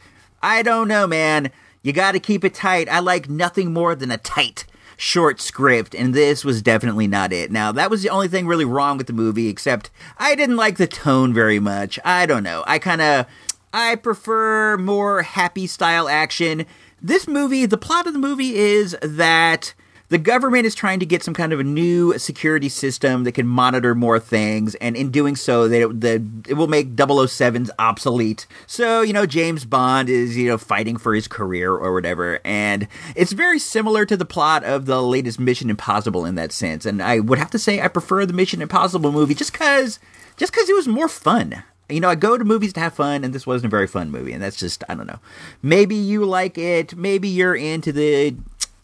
I 0.43 0.63
don't 0.63 0.89
know, 0.89 1.07
man. 1.07 1.53
You 1.83 1.93
gotta 1.93 2.19
keep 2.19 2.45
it 2.45 2.55
tight. 2.55 2.89
I 2.89 2.99
like 2.99 3.29
nothing 3.29 3.73
more 3.73 3.95
than 3.95 4.11
a 4.11 4.19
tight, 4.19 4.65
short 4.97 5.41
script, 5.41 5.95
and 5.95 6.15
this 6.15 6.45
was 6.45 6.63
definitely 6.63 7.07
not 7.07 7.33
it. 7.33 7.53
Now, 7.53 7.71
that 7.71 7.91
was 7.91 8.03
the 8.03 8.11
only 8.11 8.27
thing 8.27 8.49
really 8.49 8.65
wrong 8.65 8.99
with 8.99 9.07
the 9.07 9.13
movie, 9.13 9.49
except 9.49 9.91
I 10.19 10.35
didn't 10.35 10.57
like 10.57 10.79
the 10.79 10.89
tone 10.89 11.33
very 11.33 11.61
much. 11.61 11.97
I 12.05 12.27
don't 12.27 12.43
know. 12.43 12.65
I 12.67 12.81
kind 12.81 13.01
of 13.01 13.27
I 13.73 13.97
prefer 13.97 14.77
more 14.79 15.23
happy 15.23 15.67
style 15.67 16.09
action. 16.09 16.67
This 17.01 17.29
movie, 17.29 17.67
the 17.67 17.77
plot 17.77 18.07
of 18.07 18.13
the 18.13 18.19
movie 18.19 18.57
is 18.57 18.97
that 19.03 19.75
the 20.09 20.19
government 20.19 20.65
is 20.65 20.75
trying 20.75 21.01
to 21.01 21.07
get 21.07 21.23
some 21.23 21.35
kind 21.35 21.53
of 21.53 21.61
a 21.61 21.65
new 21.65 22.19
security 22.19 22.71
system 22.71 23.25
that 23.25 23.33
can 23.33 23.47
monitor 23.47 23.95
more 23.95 24.19
things, 24.19 24.75
and 24.77 24.97
in 24.97 25.11
doing 25.11 25.37
so, 25.37 25.69
they, 25.69 25.81
the, 25.85 26.25
it 26.49 26.55
will 26.55 26.67
make 26.67 26.97
007s 26.97 27.69
obsolete. 27.79 28.47
So, 28.67 29.03
you 29.03 29.13
know, 29.13 29.27
James 29.27 29.67
Bond 29.67 30.09
is, 30.09 30.35
you 30.35 30.49
know, 30.49 30.57
fighting 30.57 30.97
for 30.97 31.15
his 31.15 31.29
career 31.29 31.73
or 31.73 31.93
whatever, 31.93 32.41
and 32.43 32.89
it's 33.15 33.33
very 33.33 33.59
similar 33.59 34.07
to 34.07 34.17
the 34.17 34.25
plot 34.25 34.65
of 34.65 34.87
the 34.87 35.03
latest 35.03 35.39
Mission 35.39 35.69
Impossible 35.69 36.25
in 36.25 36.37
that 36.37 36.53
sense. 36.53 36.87
And 36.87 37.03
I 37.03 37.21
would 37.21 37.39
have 37.39 37.51
to 37.51 37.59
say 37.59 37.81
I 37.83 37.89
prefer 37.89 38.25
the 38.25 38.33
Mission 38.33 38.63
Impossible 38.63 39.13
movie 39.13 39.35
just 39.35 39.53
because 39.53 39.99
just 40.39 40.53
because 40.53 40.71
it 40.71 40.75
was 40.75 40.89
more 40.89 41.09
fun 41.09 41.65
you 41.89 42.01
know, 42.01 42.11
I 42.11 42.15
go 42.15 42.37
to 42.37 42.45
movies 42.45 42.73
to 42.75 42.81
have 42.81 42.95
fun, 42.95 43.25
and 43.25 43.35
this 43.35 43.47
wasn't 43.47 43.73
a 43.73 43.77
very 43.77 43.87
fun 43.87 44.11
movie, 44.11 44.33
and 44.33 44.43
that's 44.43 44.57
just 44.57 44.85
I 44.89 44.95
don't 44.95 45.07
know. 45.07 45.21
Maybe 45.63 45.95
you 45.95 46.25
like 46.25 46.59
it, 46.59 46.97
maybe 46.97 47.29
you're 47.29 47.57
into 47.57 47.93
the 47.93 48.37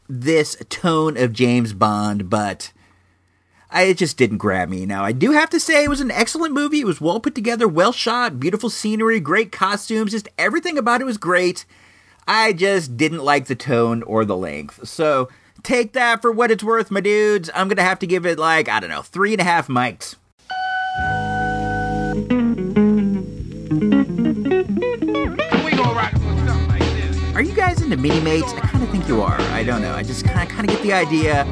this 0.09 0.57
tone 0.69 1.17
of 1.17 1.33
James 1.33 1.73
Bond, 1.73 2.29
but 2.29 2.73
I, 3.71 3.83
it 3.83 3.99
just 3.99 4.17
didn't 4.17 4.39
grab 4.39 4.69
me. 4.69 4.87
Now 4.87 5.05
I 5.05 5.13
do 5.13 5.33
have 5.33 5.51
to 5.51 5.61
say 5.61 5.85
it 5.85 5.89
was 5.89 6.01
an 6.01 6.11
excellent 6.11 6.55
movie. 6.55 6.81
It 6.81 6.87
was 6.87 7.01
well 7.01 7.21
put 7.21 7.35
together, 7.35 7.69
well 7.69 7.93
shot, 7.93 8.41
beautiful 8.41 8.71
scenery, 8.71 9.21
great 9.21 9.53
costumes, 9.53 10.13
just 10.13 10.29
everything 10.39 10.79
about 10.79 11.01
it 11.01 11.05
was 11.05 11.19
great. 11.19 11.65
I 12.27 12.55
just 12.55 12.97
didn't 12.97 13.25
like 13.25 13.47
the 13.47 13.55
tone 13.55 14.03
or 14.05 14.25
the 14.25 14.37
length. 14.37 14.89
So 14.89 15.29
take 15.63 15.93
that 15.93 16.23
for 16.23 16.33
what 16.33 16.51
it's 16.51 16.65
worth, 16.65 16.91
my 16.91 17.01
dudes. 17.01 17.51
I'm 17.55 17.69
gonna 17.69 17.83
have 17.83 17.99
to 17.99 18.07
give 18.07 18.25
it 18.25 18.39
like 18.39 18.69
I 18.69 18.81
don't 18.81 18.91
know 18.91 19.03
three 19.03 19.33
and 19.33 19.41
a 19.41 19.45
half 19.45 19.69
mics. 19.69 20.17
Into 27.95 28.09
mini 28.09 28.21
mates? 28.21 28.53
I 28.53 28.61
kind 28.61 28.83
of 28.83 28.91
think 28.91 29.09
you 29.09 29.23
are. 29.23 29.41
I 29.41 29.63
don't 29.63 29.83
know. 29.83 29.95
I 29.95 30.03
just 30.03 30.25
kind 30.25 30.49
of 30.49 30.67
get 30.67 30.83
the 30.83 30.93
idea 30.93 31.45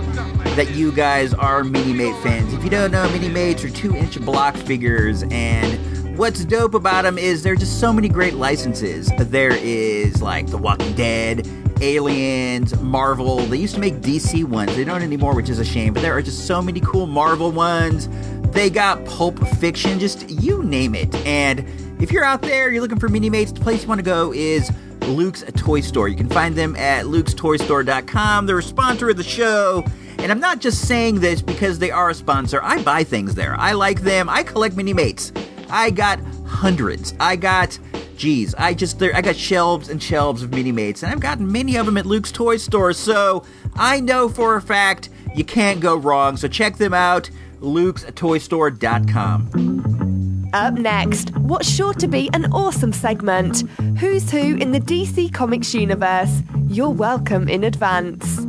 that 0.56 0.70
you 0.74 0.92
guys 0.92 1.34
are 1.34 1.64
mini 1.64 1.92
mate 1.92 2.16
fans. 2.22 2.52
If 2.52 2.64
you 2.64 2.70
don't 2.70 2.90
know, 2.90 3.08
mini 3.10 3.28
mates 3.28 3.64
are 3.64 3.70
two 3.70 3.94
inch 3.94 4.20
block 4.20 4.56
figures, 4.56 5.24
and 5.30 6.16
what's 6.16 6.44
dope 6.44 6.74
about 6.74 7.02
them 7.02 7.18
is 7.18 7.42
there's 7.42 7.60
just 7.60 7.80
so 7.80 7.92
many 7.92 8.08
great 8.08 8.34
licenses. 8.34 9.10
There 9.18 9.54
is 9.54 10.22
like 10.22 10.48
The 10.48 10.58
Walking 10.58 10.94
Dead, 10.94 11.48
Aliens, 11.80 12.78
Marvel. 12.80 13.38
They 13.38 13.58
used 13.58 13.74
to 13.74 13.80
make 13.80 13.94
DC 13.96 14.44
ones. 14.44 14.74
They 14.76 14.84
don't 14.84 15.02
anymore, 15.02 15.34
which 15.34 15.48
is 15.48 15.58
a 15.58 15.64
shame. 15.64 15.94
But 15.94 16.02
there 16.02 16.16
are 16.16 16.22
just 16.22 16.46
so 16.46 16.60
many 16.60 16.80
cool 16.80 17.06
Marvel 17.06 17.50
ones. 17.50 18.08
They 18.52 18.68
got 18.68 19.04
Pulp 19.06 19.38
Fiction, 19.58 19.98
just 19.98 20.28
you 20.28 20.62
name 20.62 20.94
it. 20.94 21.14
And 21.26 21.66
if 22.00 22.12
you're 22.12 22.24
out 22.24 22.42
there, 22.42 22.70
you're 22.70 22.82
looking 22.82 22.98
for 22.98 23.08
mini 23.08 23.30
mates, 23.30 23.52
the 23.52 23.60
place 23.60 23.82
you 23.82 23.88
want 23.88 24.00
to 24.00 24.04
go 24.04 24.32
is 24.32 24.70
Luke's 25.08 25.44
Toy 25.56 25.80
Store. 25.80 26.08
You 26.08 26.16
can 26.16 26.28
find 26.28 26.54
them 26.54 26.76
at 26.76 27.06
lukestoystore.com. 27.06 28.46
They're 28.46 28.58
a 28.58 28.62
sponsor 28.62 29.10
of 29.10 29.16
the 29.16 29.22
show. 29.22 29.84
And 30.18 30.30
I'm 30.30 30.40
not 30.40 30.60
just 30.60 30.86
saying 30.86 31.20
this 31.20 31.42
because 31.42 31.78
they 31.78 31.90
are 31.90 32.10
a 32.10 32.14
sponsor. 32.14 32.60
I 32.62 32.82
buy 32.82 33.04
things 33.04 33.34
there. 33.34 33.56
I 33.58 33.72
like 33.72 34.02
them. 34.02 34.28
I 34.28 34.42
collect 34.42 34.76
mini 34.76 34.94
mates. 34.94 35.32
I 35.68 35.90
got 35.90 36.20
hundreds. 36.46 37.14
I 37.18 37.36
got 37.36 37.78
geez, 38.22 38.54
I 38.54 38.72
just 38.72 39.00
there 39.00 39.14
I 39.16 39.20
got 39.20 39.34
shelves 39.34 39.88
and 39.88 40.00
shelves 40.00 40.44
of 40.44 40.52
mini 40.52 40.70
mates, 40.70 41.02
and 41.02 41.10
I've 41.10 41.18
gotten 41.18 41.50
many 41.50 41.76
of 41.76 41.86
them 41.86 41.96
at 41.96 42.06
Luke's 42.06 42.30
Toy 42.30 42.56
Store, 42.56 42.92
so 42.92 43.44
I 43.74 43.98
know 43.98 44.28
for 44.28 44.54
a 44.54 44.62
fact 44.62 45.08
you 45.34 45.44
can't 45.44 45.80
go 45.80 45.96
wrong. 45.96 46.36
So 46.36 46.46
check 46.46 46.76
them 46.76 46.94
out, 46.94 47.28
lukestoystore.com. 47.60 50.01
Up 50.52 50.74
next, 50.74 51.34
what's 51.38 51.66
sure 51.66 51.94
to 51.94 52.06
be 52.06 52.28
an 52.34 52.52
awesome 52.52 52.92
segment 52.92 53.66
Who's 53.98 54.30
Who 54.30 54.56
in 54.56 54.72
the 54.72 54.80
DC 54.80 55.32
Comics 55.32 55.72
universe? 55.72 56.42
You're 56.68 56.90
welcome 56.90 57.48
in 57.48 57.64
advance. 57.64 58.46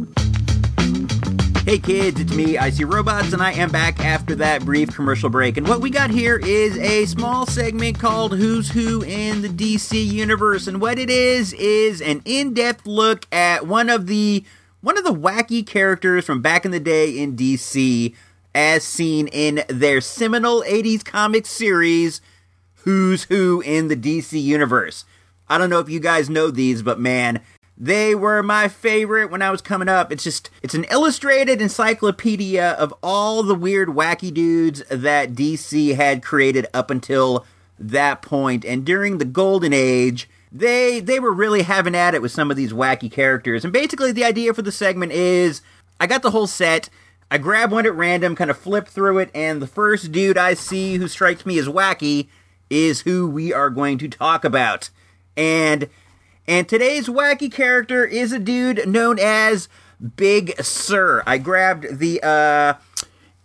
Hey 1.63 1.79
kids, 1.79 2.19
it's 2.19 2.33
me, 2.35 2.57
Icy 2.57 2.83
Robots, 2.83 3.31
and 3.31 3.41
I 3.41 3.53
am 3.53 3.71
back 3.71 4.01
after 4.01 4.35
that 4.35 4.65
brief 4.65 4.93
commercial 4.93 5.29
break. 5.29 5.55
And 5.55 5.65
what 5.65 5.79
we 5.79 5.89
got 5.89 6.09
here 6.09 6.35
is 6.35 6.77
a 6.77 7.05
small 7.05 7.45
segment 7.45 7.99
called 7.99 8.35
Who's 8.35 8.69
Who 8.71 9.01
in 9.03 9.41
the 9.41 9.47
DC 9.47 10.05
Universe. 10.05 10.67
And 10.67 10.81
what 10.81 10.99
it 10.99 11.09
is 11.09 11.53
is 11.53 12.01
an 12.01 12.21
in-depth 12.25 12.85
look 12.85 13.27
at 13.31 13.65
one 13.65 13.89
of 13.89 14.07
the 14.07 14.43
one 14.81 14.97
of 14.97 15.05
the 15.05 15.13
wacky 15.13 15.65
characters 15.65 16.25
from 16.25 16.41
back 16.41 16.65
in 16.65 16.71
the 16.71 16.81
day 16.81 17.17
in 17.17 17.37
DC 17.37 18.13
as 18.55 18.83
seen 18.83 19.27
in 19.27 19.63
their 19.67 20.01
seminal 20.01 20.63
80s 20.63 21.03
comic 21.03 21.45
series 21.45 22.21
Who's 22.83 23.23
Who 23.23 23.61
in 23.61 23.87
the 23.87 23.95
DC 23.95 24.41
Universe. 24.41 25.05
I 25.49 25.57
don't 25.57 25.69
know 25.69 25.79
if 25.79 25.89
you 25.89 25.99
guys 25.99 26.29
know 26.29 26.51
these, 26.51 26.81
but 26.81 26.99
man, 26.99 27.41
they 27.77 28.13
were 28.13 28.43
my 28.43 28.67
favorite 28.67 29.31
when 29.31 29.41
I 29.41 29.51
was 29.51 29.61
coming 29.61 29.89
up. 29.89 30.11
It's 30.11 30.23
just, 30.23 30.49
it's 30.61 30.73
an 30.73 30.85
illustrated 30.85 31.61
encyclopedia 31.61 32.71
of 32.71 32.93
all 33.01 33.43
the 33.43 33.55
weird, 33.55 33.89
wacky 33.89 34.33
dudes 34.33 34.83
that 34.89 35.33
DC 35.33 35.95
had 35.95 36.23
created 36.23 36.67
up 36.73 36.91
until 36.91 37.45
that 37.79 38.21
point. 38.21 38.63
And 38.65 38.85
during 38.85 39.17
the 39.17 39.25
Golden 39.25 39.73
Age, 39.73 40.29
they 40.51 40.99
they 40.99 41.19
were 41.19 41.33
really 41.33 41.63
having 41.63 41.95
at 41.95 42.13
it 42.13 42.21
with 42.21 42.31
some 42.31 42.51
of 42.51 42.57
these 42.57 42.73
wacky 42.73 43.11
characters. 43.11 43.63
And 43.63 43.73
basically, 43.73 44.11
the 44.11 44.23
idea 44.23 44.53
for 44.53 44.61
the 44.61 44.71
segment 44.71 45.11
is, 45.11 45.61
I 45.99 46.07
got 46.07 46.21
the 46.21 46.31
whole 46.31 46.47
set. 46.47 46.89
I 47.33 47.39
grab 47.39 47.71
one 47.71 47.87
at 47.87 47.95
random, 47.95 48.35
kind 48.35 48.51
of 48.51 48.59
flip 48.59 48.87
through 48.87 49.17
it, 49.17 49.31
and 49.33 49.59
the 49.59 49.65
first 49.65 50.11
dude 50.11 50.37
I 50.37 50.53
see 50.53 50.97
who 50.97 51.07
strikes 51.07 51.47
me 51.47 51.57
as 51.57 51.67
wacky 51.67 52.27
is 52.69 53.01
who 53.01 53.27
we 53.27 53.51
are 53.51 53.71
going 53.71 53.97
to 53.97 54.07
talk 54.07 54.45
about. 54.45 54.91
And 55.35 55.89
and 56.47 56.69
today's 56.69 57.07
wacky 57.07 57.51
character 57.51 58.05
is 58.05 58.33
a 58.33 58.37
dude 58.37 58.87
known 58.87 59.17
as 59.17 59.67
Big 60.15 60.61
Sir. 60.61 61.23
I 61.25 61.39
grabbed 61.39 61.97
the 61.97 62.21
uh, 62.21 62.75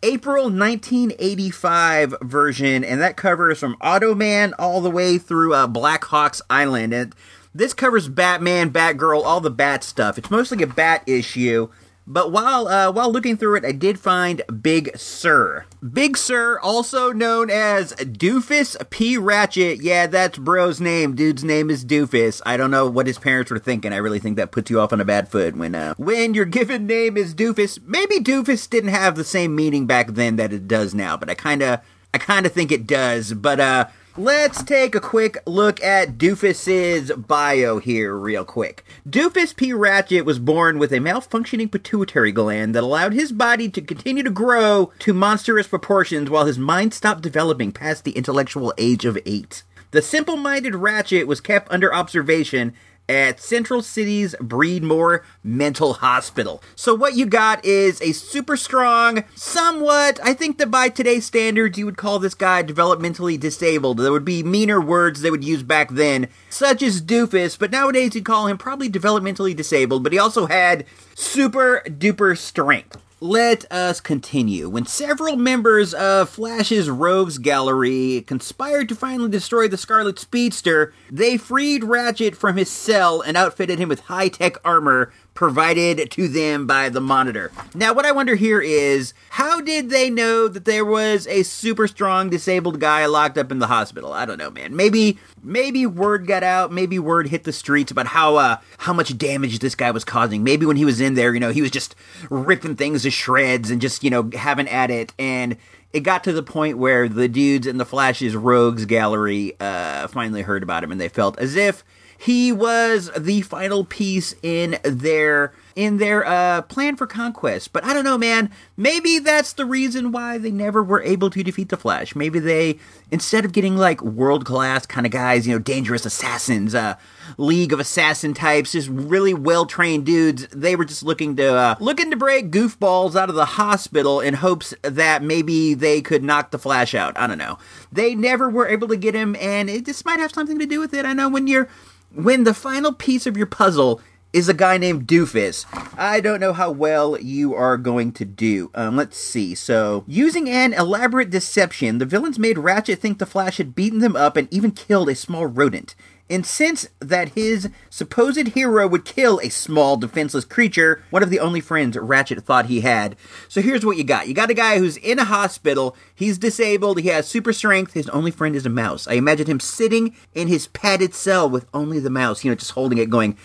April 0.02 0.50
1985 0.50 2.16
version, 2.20 2.85
and 2.85 3.01
that 3.01 3.16
covers 3.16 3.59
from 3.59 3.77
Automan 3.77 4.53
all 4.59 4.83
the 4.83 4.90
way 4.90 5.16
through 5.16 5.55
uh, 5.55 5.66
Black 5.66 6.05
Hawk's 6.05 6.42
Island. 6.51 6.92
And 6.92 7.14
this 7.55 7.72
covers 7.72 8.07
Batman, 8.07 8.70
Batgirl, 8.70 9.24
all 9.24 9.40
the 9.40 9.48
Bat 9.48 9.83
stuff. 9.83 10.18
It's 10.18 10.31
mostly 10.31 10.62
a 10.62 10.66
Bat 10.66 11.05
issue. 11.07 11.70
But 12.11 12.33
while 12.33 12.68
uh, 12.68 12.90
while 12.90 13.12
looking 13.12 13.37
through 13.37 13.57
it, 13.57 13.66
I 13.66 13.73
did 13.73 14.01
find 14.01 14.40
Big 14.62 14.97
Sir. 14.97 15.66
Big 15.92 16.16
Sir, 16.16 16.59
also 16.61 17.12
known 17.12 17.51
as 17.51 17.92
Doofus 17.92 18.79
P. 18.88 19.18
Ratchet. 19.18 19.83
Yeah, 19.83 20.07
that's 20.07 20.38
bro's 20.38 20.81
name. 20.81 21.14
Dude's 21.14 21.44
name 21.44 21.68
is 21.68 21.85
Doofus. 21.85 22.40
I 22.47 22.57
don't 22.57 22.71
know 22.71 22.88
what 22.88 23.07
his 23.07 23.18
parents 23.18 23.51
were 23.51 23.59
thinking. 23.59 23.92
I 23.92 23.99
really 23.99 24.21
think 24.21 24.38
that 24.38 24.53
puts 24.53 24.71
you 24.71 24.81
off 24.81 24.94
on 24.94 25.03
a 25.03 25.05
bad 25.05 25.29
foot 25.29 25.55
when 25.55 25.75
uh, 25.75 25.92
when 25.99 26.33
your 26.33 26.47
given 26.47 26.87
name 26.87 27.18
is 27.18 27.35
Doofus. 27.35 27.79
Maybe 27.85 28.21
Doofus 28.21 28.71
didn't 28.71 28.88
have 28.88 29.14
the 29.14 29.23
same 29.23 29.55
meaning 29.55 29.87
back 29.87 30.09
then 30.09 30.37
that 30.37 30.55
it 30.55 30.66
does 30.66 30.94
now, 30.94 31.18
but 31.18 31.29
I 31.29 31.35
kind 31.35 31.61
of 31.62 31.81
I 32.14 32.18
kind 32.18 32.47
of 32.47 32.53
think 32.53 32.73
it 32.73 32.87
does. 32.87 33.35
But 33.35 33.61
uh, 33.61 33.88
Let's 34.18 34.64
take 34.64 34.96
a 34.96 35.00
quick 35.00 35.38
look 35.46 35.81
at 35.81 36.18
Doofus's 36.18 37.12
bio 37.12 37.78
here, 37.78 38.16
real 38.16 38.44
quick. 38.44 38.85
Doofus 39.09 39.54
P. 39.54 39.72
Ratchet 39.72 40.24
was 40.24 40.40
born 40.40 40.81
with 40.81 40.90
a 40.90 40.96
malfunctioning 40.98 41.70
pituitary 41.70 42.33
gland 42.33 42.74
that 42.74 42.83
allowed 42.83 43.12
his 43.12 43.31
body 43.31 43.68
to 43.68 43.81
continue 43.81 44.24
to 44.24 44.31
grow 44.31 44.90
to 44.98 45.14
monstrous 45.14 45.68
proportions 45.68 46.28
while 46.28 46.46
his 46.46 46.59
mind 46.59 46.94
stopped 46.94 47.20
developing 47.22 47.70
past 47.70 48.02
the 48.02 48.11
intellectual 48.11 48.74
age 48.76 49.04
of 49.04 49.16
eight. 49.24 49.62
The 49.92 50.02
simple 50.02 50.37
minded 50.37 50.74
Ratchet 50.74 51.28
was 51.28 51.40
kept 51.40 51.70
under 51.70 51.94
observation 51.94 52.74
at 53.09 53.40
Central 53.40 53.83
City's 53.83 54.35
Breedmore 54.40 55.25
Mental 55.42 55.94
Hospital. 55.94 56.62
So 56.77 56.94
what 56.94 57.14
you 57.14 57.27
got 57.27 57.64
is 57.64 58.01
a 58.03 58.12
super 58.12 58.57
strong, 58.57 59.25
somewhat, 59.35 60.21
I 60.23 60.35
think 60.35 60.59
that 60.59 60.71
by 60.71 60.88
today's 60.88 61.27
standards 61.27 61.79
you 61.79 61.87
would 61.87 61.97
call 61.97 62.18
this 62.18 62.35
guy 62.35 62.62
developmentally 62.62 63.40
disabled. 63.40 63.99
There 63.99 64.12
would 64.12 64.25
be 64.25 64.42
meaner 64.42 64.81
words 64.81 65.21
they 65.21 65.31
would 65.31 65.44
use 65.44 65.62
back 65.62 65.90
then, 65.90 66.29
such 66.51 66.83
as 66.83 67.03
doofus, 67.03 67.59
but 67.59 67.71
nowadays 67.71 68.14
you'd 68.14 68.25
call 68.25 68.47
him 68.47 68.59
probably 68.59 68.90
developmentally 68.90 69.57
disabled, 69.57 70.03
but 70.03 70.12
he 70.12 70.18
also 70.18 70.47
had 70.47 70.85
super 71.14 71.83
duper 71.87 72.37
strength. 72.37 72.97
Let 73.20 73.70
us 73.72 74.00
continue. 74.00 74.68
When 74.68 74.87
several 74.87 75.35
members 75.35 75.92
of 75.92 76.31
Flash's 76.31 76.88
Rogues 76.88 77.38
Gallery 77.38 78.22
conspired 78.28 78.88
to 78.90 78.94
finally 78.94 79.28
destroy 79.28 79.66
the 79.66 79.76
Scarlet 79.76 80.20
Speedster, 80.20 80.94
they 81.11 81.37
freed 81.37 81.83
Ratchet 81.83 82.37
from 82.37 82.57
his 82.57 82.70
cell 82.70 83.20
and 83.20 83.37
outfitted 83.37 83.81
him 83.81 83.88
with 83.88 84.02
high 84.02 84.28
tech 84.28 84.57
armor 84.64 85.12
provided 85.38 86.11
to 86.11 86.27
them 86.27 86.66
by 86.66 86.88
the 86.88 87.01
Monitor. 87.01 87.53
Now, 87.72 87.94
what 87.94 88.05
I 88.05 88.11
wonder 88.11 88.35
here 88.35 88.61
is 88.61 89.14
how 89.31 89.61
did 89.61 89.88
they 89.88 90.11
know 90.11 90.48
that 90.48 90.64
there 90.64 90.85
was 90.85 91.29
a 91.29 91.44
super 91.44 91.87
strong 91.87 92.29
disabled 92.29 92.81
guy 92.81 93.07
locked 93.07 93.38
up 93.38 93.53
in 93.53 93.61
the 93.61 93.68
hospital? 93.68 94.12
I 94.12 94.24
don't 94.24 94.38
know, 94.38 94.51
man. 94.51 94.74
Maybe 94.74 95.16
maybe 95.40 95.87
word 95.87 96.27
got 96.27 96.42
out, 96.42 96.72
maybe 96.72 96.98
word 96.98 97.29
hit 97.29 97.44
the 97.44 97.53
streets 97.53 97.92
about 97.92 98.09
how 98.09 98.35
uh 98.35 98.57
how 98.79 98.92
much 98.92 99.16
damage 99.16 99.61
this 99.61 99.77
guy 99.77 99.92
was 99.92 100.05
causing. 100.05 100.42
Maybe 100.42 100.66
when 100.66 100.77
he 100.77 100.85
was 100.85 101.01
in 101.01 101.14
there, 101.14 101.33
you 101.33 101.38
know, 101.38 101.53
he 101.53 101.62
was 101.62 101.70
just 101.70 101.94
ripping 102.31 102.74
things 102.74 103.05
to 103.05 103.11
shreds 103.12 103.70
and 103.70 103.81
just, 103.81 104.03
you 104.03 104.11
know, 104.11 104.29
having 104.35 104.66
at 104.66 104.90
it 104.90 105.12
and 105.20 105.57
it 105.92 106.01
got 106.01 106.24
to 106.24 106.33
the 106.33 106.42
point 106.42 106.79
where 106.79 107.09
the 107.09 107.29
dudes 107.29 107.68
in 107.68 107.79
the 107.79 107.87
Flash's 107.87 108.35
Rogues 108.35 108.87
gallery 108.87 109.55
uh, 109.61 110.09
finally 110.09 110.42
heard 110.42 110.64
about 110.64 110.83
him 110.83 110.90
and 110.90 111.01
they 111.01 111.09
felt 111.09 111.38
as 111.38 111.55
if 111.55 111.85
he 112.20 112.50
was 112.50 113.11
the 113.16 113.42
final 113.42 113.85
piece 113.85 114.35
in 114.42 114.78
their 114.83 115.52
in 115.76 115.98
their 115.98 116.26
uh, 116.26 116.62
plan 116.62 116.96
for 116.96 117.07
conquest. 117.07 117.72
But 117.72 117.85
I 117.85 117.94
don't 117.94 118.02
know, 118.02 118.18
man. 118.18 118.50
Maybe 118.76 119.20
that's 119.20 119.52
the 119.52 119.64
reason 119.64 120.11
why 120.11 120.37
they 120.37 120.50
never 120.50 120.83
were 120.83 121.00
able 121.02 121.31
to 121.31 121.44
defeat 121.44 121.68
the 121.68 121.76
Flash. 121.76 122.16
Maybe 122.16 122.40
they, 122.40 122.81
instead 123.12 123.44
of 123.44 123.52
getting 123.52 123.76
like 123.76 124.02
world 124.02 124.44
class 124.44 124.85
kind 124.85 125.07
of 125.07 125.12
guys, 125.12 125.46
you 125.46 125.52
know, 125.52 125.61
dangerous 125.61 126.04
assassins, 126.04 126.74
uh, 126.74 126.96
league 127.37 127.72
of 127.72 127.78
assassin 127.78 128.35
types, 128.35 128.72
just 128.72 128.88
really 128.88 129.35
well 129.35 129.66
trained 129.66 130.04
dudes, 130.04 130.48
they 130.48 130.74
were 130.74 130.85
just 130.85 131.04
looking 131.04 131.37
to 131.37 131.54
uh, 131.54 131.76
looking 131.78 132.11
to 132.11 132.16
break 132.16 132.50
goofballs 132.50 133.14
out 133.14 133.28
of 133.28 133.37
the 133.37 133.44
hospital 133.44 134.20
in 134.20 134.35
hopes 134.35 134.74
that 134.83 135.22
maybe 135.22 135.74
they 135.74 136.00
could 136.00 136.24
knock 136.24 136.50
the 136.50 136.59
Flash 136.59 136.92
out. 136.92 137.16
I 137.16 137.28
don't 137.28 137.38
know. 137.38 137.57
They 137.92 138.16
never 138.16 138.50
were 138.50 138.66
able 138.66 138.88
to 138.88 138.96
get 138.96 139.14
him, 139.14 139.37
and 139.37 139.70
it 139.70 139.87
just 139.87 140.04
might 140.04 140.18
have 140.18 140.33
something 140.33 140.59
to 140.59 140.66
do 140.66 140.81
with 140.81 140.92
it. 140.92 141.04
I 141.04 141.12
know 141.12 141.28
when 141.28 141.46
you're 141.46 141.68
when 142.14 142.44
the 142.44 142.55
final 142.55 142.92
piece 142.92 143.27
of 143.27 143.37
your 143.37 143.47
puzzle 143.47 144.01
is 144.33 144.49
a 144.49 144.55
guy 144.55 144.77
named 144.77 145.07
Doofus. 145.07 145.64
I 145.97 146.21
don't 146.21 146.40
know 146.40 146.53
how 146.53 146.71
well 146.71 147.18
you 147.18 147.55
are 147.55 147.77
going 147.79 148.12
to 148.12 148.25
do. 148.25 148.71
Um, 148.75 148.97
let's 148.97 149.16
see. 149.16 149.55
So, 149.55 150.05
using 150.07 150.49
an 150.51 150.75
elaborate 150.75 151.31
deception, 151.31 151.99
the 151.99 152.05
villains 152.05 152.38
made 152.38 152.59
Ratchet 152.59 152.99
think 152.99 153.18
the 153.18 153.27
Flash 153.27 153.57
had 153.57 153.75
beaten 153.75 154.01
them 154.01 154.16
up 154.16 154.37
and 154.37 154.53
even 154.53 154.71
killed 154.73 155.09
a 155.09 155.14
small 155.14 155.47
rodent. 155.47 155.94
Incensed 156.29 156.88
that 157.01 157.31
his 157.31 157.69
supposed 157.91 158.49
hero 158.49 158.87
would 158.87 159.05
kill 159.05 159.41
a 159.41 159.49
small, 159.49 159.97
defenseless 159.97 160.45
creature, 160.45 161.03
one 161.11 161.23
of 161.23 161.31
the 161.31 161.41
only 161.41 161.61
friends 161.61 161.97
Ratchet 161.97 162.45
thought 162.45 162.67
he 162.67 162.81
had. 162.81 163.17
So 163.49 163.61
here's 163.61 163.85
what 163.85 163.97
you 163.97 164.05
got 164.05 164.29
you 164.29 164.35
got 164.35 164.51
a 164.51 164.55
guy 164.55 164.79
who's 164.79 164.97
in 164.97 165.19
a 165.19 165.25
hospital, 165.25 165.97
he's 166.14 166.38
disabled, 166.38 167.01
he 167.01 167.09
has 167.09 167.29
super 167.29 167.53
strength, 167.53 167.95
his 167.95 168.09
only 168.11 168.31
friend 168.31 168.55
is 168.55 168.67
a 168.67 168.71
mouse. 168.71 169.09
I 169.09 169.14
imagine 169.14 169.47
him 169.47 169.61
sitting 169.61 170.14
in 170.35 170.49
his 170.49 170.69
padded 170.69 171.14
cell 171.14 171.49
with 171.49 171.67
only 171.73 171.99
the 171.99 172.11
mouse, 172.11 172.45
you 172.45 172.51
know, 172.51 172.55
just 172.55 172.73
holding 172.73 172.99
it, 172.99 173.11
going, 173.11 173.37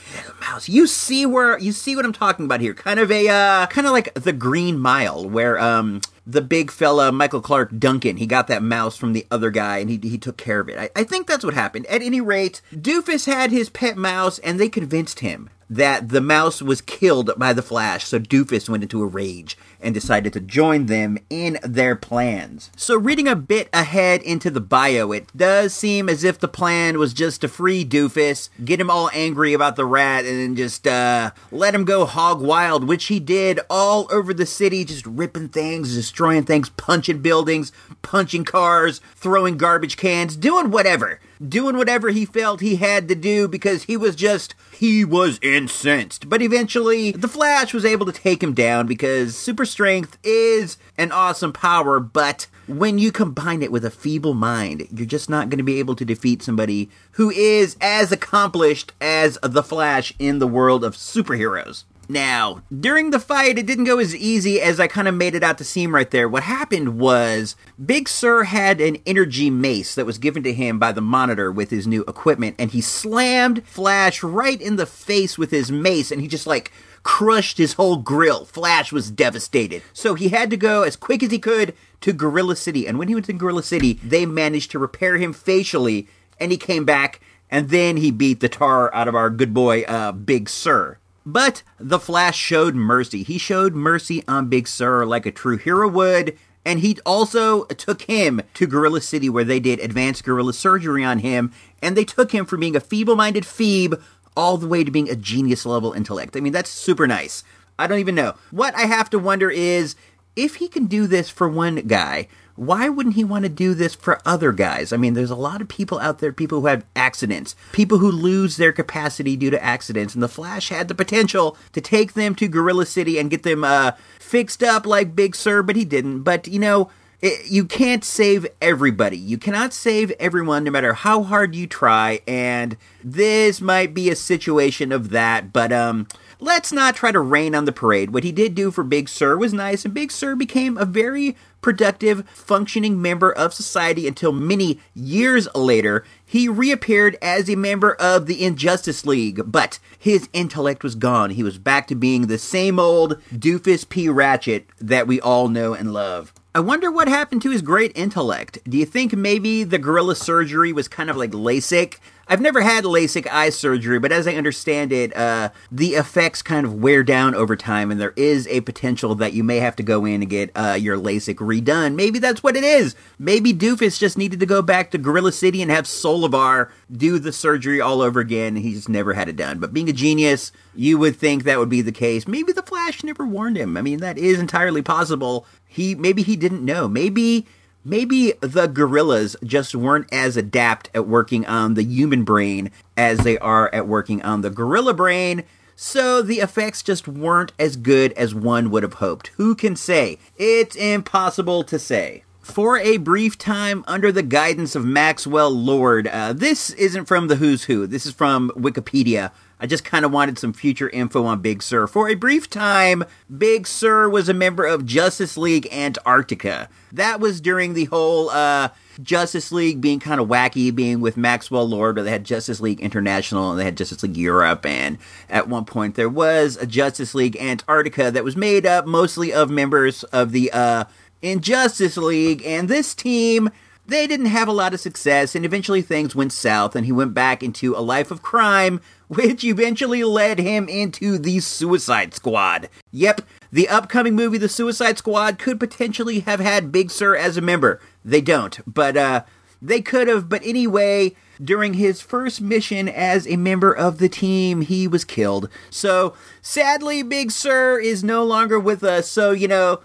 Mouse, 0.42 0.68
you 0.70 0.88
see 0.88 1.26
where, 1.26 1.58
you 1.58 1.72
see 1.72 1.96
what 1.96 2.06
I'm 2.06 2.14
talking 2.14 2.46
about 2.46 2.62
here. 2.62 2.74
Kind 2.74 3.00
of 3.00 3.12
a, 3.12 3.28
uh, 3.28 3.68
kind 3.68 3.88
of 3.88 3.94
like 3.94 4.14
the 4.14 4.34
Green 4.34 4.80
Mile, 4.80 5.28
where, 5.28 5.60
um, 5.60 6.02
the 6.26 6.42
big 6.42 6.72
fella 6.72 7.12
Michael 7.12 7.42
Clarke 7.42 7.78
Duncan. 7.78 8.18
He 8.18 8.26
got 8.26 8.48
that 8.48 8.64
mouse 8.64 8.98
from 8.98 9.14
the 9.14 9.26
other 9.30 9.52
guy 9.52 9.78
and 9.78 9.90
he, 9.90 10.00
he 10.02 10.18
took 10.18 10.38
care 10.38 10.60
of 10.60 10.70
it. 10.70 10.78
I, 10.78 10.90
I 10.96 11.04
think 11.04 11.28
that's 11.28 11.44
what 11.44 11.54
happened. 11.54 11.86
At 11.88 12.02
any 12.02 12.22
rate, 12.22 12.62
Doofus 12.74 13.26
had 13.26 13.52
his 13.52 13.70
pet 13.70 13.98
mouse 13.98 14.40
and 14.40 14.60
they 14.60 14.70
convinced 14.70 15.20
him 15.20 15.50
that 15.76 16.10
the 16.10 16.22
mouse 16.22 16.62
was 16.62 16.82
killed 16.82 17.32
by 17.38 17.52
the 17.52 17.62
Flash, 17.62 18.06
so 18.06 18.20
Doofus 18.20 18.70
went 18.70 18.84
into 18.84 19.02
a 19.02 19.08
rage 19.08 19.58
and 19.82 19.94
decided 19.94 20.32
to 20.34 20.40
join 20.40 20.86
them 20.86 21.18
in 21.30 21.58
their 21.64 21.96
plans. 21.96 22.72
So, 22.78 22.96
reading 22.98 23.28
a 23.28 23.36
bit 23.36 23.70
ahead 23.74 24.22
into 24.22 24.50
the 24.50 24.62
bio, 24.62 25.12
it 25.12 25.36
does 25.36 25.74
seem 25.74 26.10
as 26.10 26.24
if 26.24 26.40
the 26.40 26.48
plan 26.48 27.00
was 27.00 27.14
just 27.14 27.42
to 27.42 27.48
free 27.48 27.84
Doofus, 27.84 28.50
get 28.64 28.80
him 28.80 28.90
all 28.90 29.10
angry 29.14 29.54
about 29.54 29.76
the 29.76 29.86
rat, 29.86 30.26
and 30.26 30.40
then 30.40 30.56
just 30.56 30.88
uh, 30.88 31.32
let 31.52 31.76
him 31.76 31.86
go 31.86 32.06
hog 32.06 32.40
wild, 32.40 32.88
which 32.88 33.06
he 33.06 33.20
did 33.20 33.60
all 33.70 34.08
over 34.12 34.34
the 34.34 34.46
city, 34.46 34.86
just 34.86 35.06
ripping 35.06 35.50
things, 35.50 35.96
destroying 35.96 36.44
things, 36.44 36.70
punching 36.70 37.22
buildings, 37.22 37.72
punching 38.02 38.46
cars, 38.46 39.02
throwing 39.16 39.58
garbage 39.58 39.98
cans, 39.98 40.36
doing 40.36 40.72
whatever. 40.72 41.20
Doing 41.48 41.76
whatever 41.76 42.10
he 42.10 42.26
felt 42.26 42.62
he 42.62 42.78
had 42.78 43.08
to 43.10 43.16
do 43.16 43.48
because 43.48 43.84
he 43.84 43.98
was 43.98 44.16
just, 44.16 44.56
he 44.72 45.04
was 45.04 45.40
incensed. 45.42 46.30
But 46.30 46.42
eventually, 46.42 47.12
the 47.12 47.28
Flash 47.28 47.74
was 47.74 47.84
able 47.86 48.06
to 48.06 48.12
take 48.12 48.42
him 48.42 48.54
down 48.54 48.88
because 48.88 49.36
super 49.36 49.66
strength 49.66 50.18
is 50.24 50.78
an 50.98 51.12
awesome 51.12 51.52
power, 51.52 52.00
but 52.00 52.48
when 52.68 52.98
you 52.98 53.12
combine 53.12 53.62
it 53.62 53.72
with 53.72 53.84
a 53.84 53.92
feeble 53.92 54.34
mind, 54.34 54.88
you're 54.94 55.06
just 55.06 55.30
not 55.30 55.50
going 55.50 55.58
to 55.58 55.64
be 55.64 55.80
able 55.80 55.96
to 55.96 56.06
defeat 56.06 56.42
somebody 56.42 56.90
who 57.12 57.30
is 57.30 57.76
as 57.82 58.12
accomplished 58.12 58.94
as 59.02 59.38
the 59.44 59.64
Flash 59.64 60.14
in 60.20 60.40
the 60.40 60.48
world 60.48 60.84
of 60.84 60.96
superheroes. 60.96 61.84
Now, 62.10 62.64
during 62.78 63.12
the 63.12 63.20
fight, 63.20 63.58
it 63.58 63.66
didn't 63.66 63.86
go 63.86 63.98
as 63.98 64.16
easy 64.16 64.60
as 64.60 64.80
I 64.80 64.88
kind 64.88 65.08
of 65.08 65.16
made 65.16 65.36
it 65.36 65.44
out 65.44 65.58
to 65.60 65.64
seem 65.64 65.96
right 65.96 66.10
there. 66.12 66.28
What 66.28 66.44
happened 66.44 67.00
was 67.00 67.56
Big 67.84 68.10
Sir 68.10 68.44
had 68.44 68.82
an 68.82 68.98
energy 69.06 69.50
mace 69.50 69.96
that 69.96 70.06
was 70.06 70.18
given 70.18 70.44
to 70.44 70.54
him 70.54 70.80
by 70.80 70.92
the 70.92 71.02
monitor 71.02 71.52
with 71.52 71.70
his 71.70 71.88
new 71.88 72.02
equipment, 72.02 72.56
and 72.60 72.72
he 72.72 72.82
slammed 72.82 73.66
Flash 73.66 74.22
right 74.22 74.62
in 74.62 74.76
the 74.76 74.86
face 74.86 75.38
with 75.38 75.52
his 75.52 75.72
mace, 75.72 76.12
and 76.12 76.22
he 76.22 76.28
just 76.28 76.46
like 76.46 76.72
crushed 77.04 77.58
his 77.58 77.74
whole 77.74 77.98
grill. 77.98 78.46
Flash 78.46 78.92
was 78.92 79.12
devastated. 79.12 79.82
So 79.94 80.14
he 80.16 80.30
had 80.30 80.50
to 80.50 80.58
go 80.58 80.84
as 80.84 80.96
quick 80.96 81.24
as 81.24 81.32
he 81.32 81.40
could 81.40 81.74
to 82.02 82.12
Gorilla 82.12 82.56
City, 82.56 82.86
and 82.86 83.00
when 83.00 83.08
he 83.08 83.16
went 83.16 83.28
to 83.28 83.34
Gorilla 83.34 83.64
City, 83.64 83.94
they 84.04 84.26
managed 84.26 84.72
to 84.72 84.80
repair 84.80 85.18
him 85.18 85.32
facially, 85.32 86.08
and 86.40 86.52
he 86.52 86.58
came 86.58 86.84
back, 86.84 87.22
and 87.50 87.70
then 87.70 87.98
he 87.98 88.12
beat 88.12 88.42
the 88.42 88.50
tar 88.50 88.94
out 88.94 89.08
of 89.08 89.16
our 89.16 89.30
good 89.30 89.54
boy, 89.54 89.84
uh, 89.84 90.12
Big 90.12 90.50
Sir. 90.50 90.98
But 91.26 91.64
the 91.80 92.00
Flash 92.00 92.38
showed 92.38 92.76
mercy. 92.76 93.24
He 93.24 93.38
showed 93.38 93.74
mercy 93.74 94.24
on 94.28 94.50
Big 94.50 94.68
Sir 94.68 95.06
like 95.06 95.26
a 95.26 95.32
true 95.32 95.58
hero 95.58 95.88
would. 95.88 96.38
And 96.66 96.80
he 96.80 96.98
also 97.06 97.66
took 97.66 98.04
him 98.04 98.42
to 98.54 98.68
Gorilla 98.68 99.02
City 99.02 99.30
where 99.30 99.44
they 99.44 99.60
did 99.60 99.80
advanced 99.80 100.24
gorilla 100.24 100.54
surgery 100.54 101.04
on 101.04 101.20
him. 101.20 101.52
And 101.82 101.98
they 101.98 102.06
took 102.06 102.32
him 102.32 102.46
from 102.46 102.62
being 102.62 102.76
a 102.76 102.82
feeble 102.82 103.16
minded 103.16 103.46
Phoebe 103.46 103.98
all 104.36 104.58
the 104.58 104.68
way 104.68 104.84
to 104.84 104.92
being 104.92 105.10
a 105.10 105.16
genius 105.16 105.66
level 105.66 105.94
intellect. 105.94 106.36
I 106.36 106.40
mean, 106.40 106.54
that's 106.54 106.70
super 106.70 107.06
nice. 107.08 107.44
I 107.78 107.88
don't 107.88 108.00
even 108.00 108.16
know. 108.16 108.36
What 108.52 108.76
I 108.76 108.82
have 108.82 109.10
to 109.12 109.20
wonder 109.20 109.50
is 109.50 109.96
if 110.36 110.56
he 110.56 110.68
can 110.68 110.86
do 110.86 111.06
this 111.06 111.30
for 111.30 111.48
one 111.48 111.76
guy, 111.76 112.28
why 112.56 112.88
wouldn't 112.88 113.16
he 113.16 113.24
want 113.24 113.44
to 113.44 113.50
do 113.50 113.74
this 113.74 113.96
for 113.96 114.20
other 114.26 114.52
guys? 114.52 114.94
I 114.94 114.98
mean, 114.98 115.14
there's 115.14 115.32
a 115.32 115.36
lot 115.36 115.62
of 115.62 115.68
people 115.68 116.00
out 116.00 116.20
there, 116.20 116.32
people 116.32 116.62
who 116.62 116.68
have 116.68 116.86
accidents, 116.96 117.56
people 117.72 117.98
who 117.98 118.12
lose 118.12 118.58
their 118.58 118.72
capacity 118.72 119.36
due 119.36 119.50
to 119.50 119.64
accidents, 119.64 120.14
and 120.14 120.22
the 120.22 120.28
Flash 120.28 120.70
had 120.70 120.88
the 120.88 120.96
potential 120.96 121.58
to 121.72 121.82
take 121.82 122.14
them 122.14 122.36
to 122.36 122.48
Gorilla 122.48 122.86
City 122.86 123.18
and 123.18 123.32
get 123.32 123.44
them 123.44 123.64
uh, 123.64 123.94
fixed 124.20 124.62
up 124.62 124.86
like 124.86 125.16
Big 125.16 125.36
Sir, 125.36 125.64
but 125.64 125.76
he 125.76 125.86
didn't. 125.86 126.22
But, 126.22 126.48
you 126.48 126.60
know, 126.60 126.92
it, 127.22 127.50
you 127.50 127.66
can't 127.66 128.04
save 128.04 128.46
everybody. 128.62 129.18
You 129.18 129.38
cannot 129.38 129.74
save 129.74 130.12
everyone 130.20 130.64
no 130.64 130.72
matter 130.72 130.94
how 130.94 131.24
hard 131.24 131.56
you 131.56 131.66
try, 131.66 132.20
and 132.28 132.78
this 133.04 133.62
might 133.62 133.96
be 133.96 134.10
a 134.10 134.16
situation 134.16 134.92
of 134.92 135.10
that, 135.10 135.52
but, 135.52 135.72
um, 135.72 136.08
let's 136.40 136.74
not 136.74 136.94
try 136.94 137.10
to 137.10 137.22
rain 137.22 137.56
on 137.56 137.64
the 137.64 137.72
parade. 137.72 138.12
What 138.12 138.26
he 138.26 138.32
did 138.34 138.54
do 138.54 138.70
for 138.70 138.84
Big 138.84 139.08
Sir 139.08 139.38
was 139.38 139.54
nice, 139.54 139.86
and 139.86 139.94
Big 139.94 140.12
Sir 140.12 140.36
became 140.36 140.78
a 140.78 140.86
very 140.86 141.38
productive, 141.64 142.28
functioning 142.30 143.02
member 143.02 143.32
of 143.32 143.54
society 143.54 144.08
until 144.08 144.32
many 144.32 144.80
years 144.94 145.48
later 145.56 146.06
he 146.24 146.48
reappeared 146.48 147.18
as 147.22 147.50
a 147.50 147.56
member 147.56 147.94
of 147.96 148.28
the 148.28 148.44
Injustice 148.44 149.06
League, 149.06 149.42
but 149.46 149.80
his 149.98 150.30
intellect 150.34 150.84
was 150.84 150.96
gone. 150.96 151.32
He 151.32 151.44
was 151.44 151.58
back 151.58 151.88
to 151.88 151.96
being 151.96 152.28
the 152.28 152.38
same 152.38 152.80
old 152.80 153.22
doofus 153.32 153.88
P. 153.88 154.10
Ratchet 154.10 154.68
that 154.80 155.08
we 155.08 155.20
all 155.22 155.48
know 155.48 155.74
and 155.74 155.94
love. 155.94 156.34
I 156.56 156.60
wonder 156.60 156.92
what 156.92 157.08
happened 157.08 157.42
to 157.42 157.50
his 157.50 157.64
great 157.64 157.92
intellect. 157.96 158.60
Do 158.70 158.78
you 158.78 158.86
think 158.86 159.16
maybe 159.16 159.64
the 159.64 159.80
gorilla 159.80 160.16
surgery 160.16 160.72
was 160.72 160.88
kind 160.88 161.10
of 161.10 161.18
like 161.18 161.32
LASIK? 161.32 161.98
I've 162.28 162.42
never 162.42 162.62
had 162.62 162.84
LASIK 162.84 163.28
eye 163.32 163.50
surgery, 163.50 163.98
but 163.98 164.12
as 164.12 164.28
I 164.28 164.36
understand 164.36 164.94
it, 164.94 165.16
uh, 165.18 165.50
the 165.72 165.96
effects 165.96 166.44
kind 166.44 166.66
of 166.66 166.76
wear 166.76 167.04
down 167.04 167.34
over 167.34 167.56
time, 167.56 167.90
and 167.90 168.00
there 168.00 168.14
is 168.16 168.48
a 168.48 168.62
potential 168.62 169.16
that 169.16 169.34
you 169.34 169.44
may 169.44 169.58
have 169.58 169.76
to 169.78 169.84
go 169.84 170.06
in 170.06 170.22
and 170.22 170.30
get 170.30 170.52
uh, 170.56 170.78
your 170.80 170.96
LASIK 170.96 171.36
redone. 171.38 171.96
Maybe 171.96 172.20
that's 172.20 172.44
what 172.44 172.56
it 172.56 172.64
is. 172.64 172.96
Maybe 173.18 173.52
Doofus 173.52 174.00
just 174.00 174.18
needed 174.18 174.40
to 174.40 174.46
go 174.46 174.62
back 174.62 174.92
to 174.92 175.00
Gorilla 175.00 175.32
City 175.32 175.62
and 175.62 175.72
have 175.72 175.86
Solovar 175.86 176.70
do 176.92 177.18
the 177.18 177.34
surgery 177.34 177.82
all 177.82 178.02
over 178.02 178.20
again, 178.20 178.56
and 178.56 178.64
he 178.64 178.74
just 178.74 178.90
never 178.90 179.14
had 179.14 179.28
it 179.28 179.36
done. 179.36 179.58
But 179.60 179.74
being 179.74 179.90
a 179.90 179.94
genius, 179.94 180.52
you 180.76 180.98
would 180.98 181.16
think 181.16 181.44
that 181.44 181.60
would 181.60 181.70
be 181.70 181.82
the 181.82 181.92
case. 181.92 182.28
Maybe 182.28 182.52
the 182.52 182.64
Flash 182.64 183.04
never 183.04 183.26
warned 183.26 183.58
him. 183.58 183.78
I 183.78 183.82
mean, 183.82 184.00
that 184.00 184.18
is 184.18 184.40
entirely 184.40 184.82
possible. 184.82 185.46
He 185.68 185.96
maybe 185.96 186.24
he 186.24 186.36
didn't 186.36 186.66
know. 186.66 186.88
Maybe 186.88 187.46
maybe 187.86 188.34
the 188.42 188.68
gorillas 188.68 189.36
just 189.44 189.76
weren't 189.76 190.08
as 190.12 190.38
adept 190.38 190.90
at 190.94 191.08
working 191.08 191.46
on 191.46 191.74
the 191.74 191.84
human 191.84 192.24
brain 192.24 192.72
as 192.98 193.20
they 193.20 193.38
are 193.40 193.74
at 193.74 193.88
working 193.88 194.22
on 194.22 194.42
the 194.42 194.50
gorilla 194.50 194.94
brain. 194.94 195.44
So 195.76 196.22
the 196.22 196.40
effects 196.40 196.84
just 196.84 197.08
weren't 197.08 197.52
as 197.58 197.76
good 197.76 198.14
as 198.14 198.36
one 198.36 198.70
would 198.70 198.84
have 198.84 198.96
hoped. 198.96 199.32
Who 199.38 199.56
can 199.56 199.76
say? 199.76 200.20
It's 200.38 200.76
impossible 200.76 201.64
to 201.64 201.80
say. 201.80 202.24
For 202.42 202.78
a 202.78 202.98
brief 202.98 203.38
time, 203.38 203.86
under 203.88 204.12
the 204.12 204.22
guidance 204.22 204.76
of 204.76 204.86
Maxwell 204.86 205.50
Lord, 205.50 206.08
uh, 206.08 206.34
this 206.34 206.72
isn't 206.72 207.06
from 207.06 207.28
the 207.28 207.38
Who's 207.38 207.64
Who. 207.64 207.88
This 207.88 208.06
is 208.06 208.12
from 208.12 208.52
Wikipedia. 208.58 209.32
I 209.64 209.66
just 209.66 209.86
kind 209.86 210.04
of 210.04 210.12
wanted 210.12 210.38
some 210.38 210.52
future 210.52 210.90
info 210.90 211.24
on 211.24 211.40
Big 211.40 211.64
Sir. 211.64 211.88
For 211.88 212.10
a 212.10 212.16
brief 212.16 212.50
time, 212.50 213.06
Big 213.38 213.66
Sir 213.66 214.10
was 214.10 214.28
a 214.28 214.34
member 214.34 214.66
of 214.66 214.86
Justice 214.86 215.38
League 215.38 215.70
Antarctica. 215.72 216.68
That 216.92 217.22
was 217.22 217.40
during 217.40 217.74
the 217.74 217.86
whole 217.86 218.30
uh, 218.30 218.70
Justice 219.02 219.54
League 219.54 219.80
being 219.80 220.02
kind 220.02 220.20
of 220.20 220.28
wacky, 220.28 220.76
being 220.76 221.00
with 221.00 221.16
Maxwell 221.16 221.66
Lord, 221.66 221.96
where 221.96 222.04
they 222.04 222.12
had 222.12 222.26
Justice 222.26 222.60
League 222.60 222.82
International 222.82 223.52
and 223.52 223.60
they 223.60 223.64
had 223.64 223.78
Justice 223.78 224.04
League 224.04 224.18
Europe. 224.18 224.66
And 224.66 224.98
at 225.30 225.48
one 225.48 225.64
point, 225.64 225.96
there 225.96 226.10
was 226.10 226.58
a 226.58 226.66
Justice 226.66 227.16
League 227.16 227.38
Antarctica 227.38 228.12
that 228.12 228.26
was 228.26 228.36
made 228.36 228.66
up 228.66 228.86
mostly 228.86 229.32
of 229.32 229.50
members 229.50 230.04
of 230.04 230.34
the 230.34 230.52
uh, 230.52 230.84
Injustice 231.22 231.96
League. 231.96 232.44
And 232.46 232.68
this 232.68 232.94
team 232.94 233.50
they 233.86 234.08
didn't 234.08 234.28
have 234.28 234.48
a 234.48 234.54
lot 234.54 234.74
of 234.74 234.80
success, 234.80 235.36
and 235.36 235.46
eventually 235.46 235.82
things 235.82 236.16
went 236.16 236.32
south, 236.32 236.76
and 236.76 236.86
he 236.86 236.92
went 236.92 237.14
back 237.14 237.44
into 237.44 237.76
a 237.76 237.80
life 237.80 238.12
of 238.12 238.22
crime, 238.22 238.82
which 239.08 239.44
eventually 239.44 240.04
led 240.04 240.40
him 240.40 240.68
into 240.68 241.18
the 241.18 241.40
Suicide 241.40 242.14
Squad. 242.14 242.70
Yep, 242.92 243.22
the 243.52 243.70
upcoming 243.70 244.16
movie, 244.16 244.38
The 244.38 244.50
Suicide 244.50 244.98
Squad, 244.98 245.38
could 245.38 245.60
potentially 245.60 246.22
have 246.22 246.40
had 246.40 246.72
Big 246.72 246.90
Sir 246.90 247.16
as 247.16 247.38
a 247.38 247.42
member. 247.42 247.80
They 248.04 248.22
don't, 248.22 248.60
but 248.72 248.98
uh, 248.98 249.24
they 249.62 249.82
could 249.82 250.08
have. 250.08 250.30
But 250.30 250.42
anyway, 250.44 251.16
during 251.42 251.76
his 251.76 252.02
first 252.02 252.42
mission 252.42 252.88
as 252.88 253.28
a 253.28 253.36
member 253.36 253.72
of 253.72 253.98
the 253.98 254.10
team, 254.10 254.62
he 254.62 254.88
was 254.88 255.06
killed. 255.06 255.50
So 255.70 256.16
sadly, 256.42 257.04
Big 257.04 257.32
Sir 257.32 257.80
is 257.80 258.04
no 258.04 258.24
longer 258.24 258.60
with 258.60 258.84
us. 258.84 259.10
So 259.10 259.32
you 259.32 259.48
know 259.48 259.82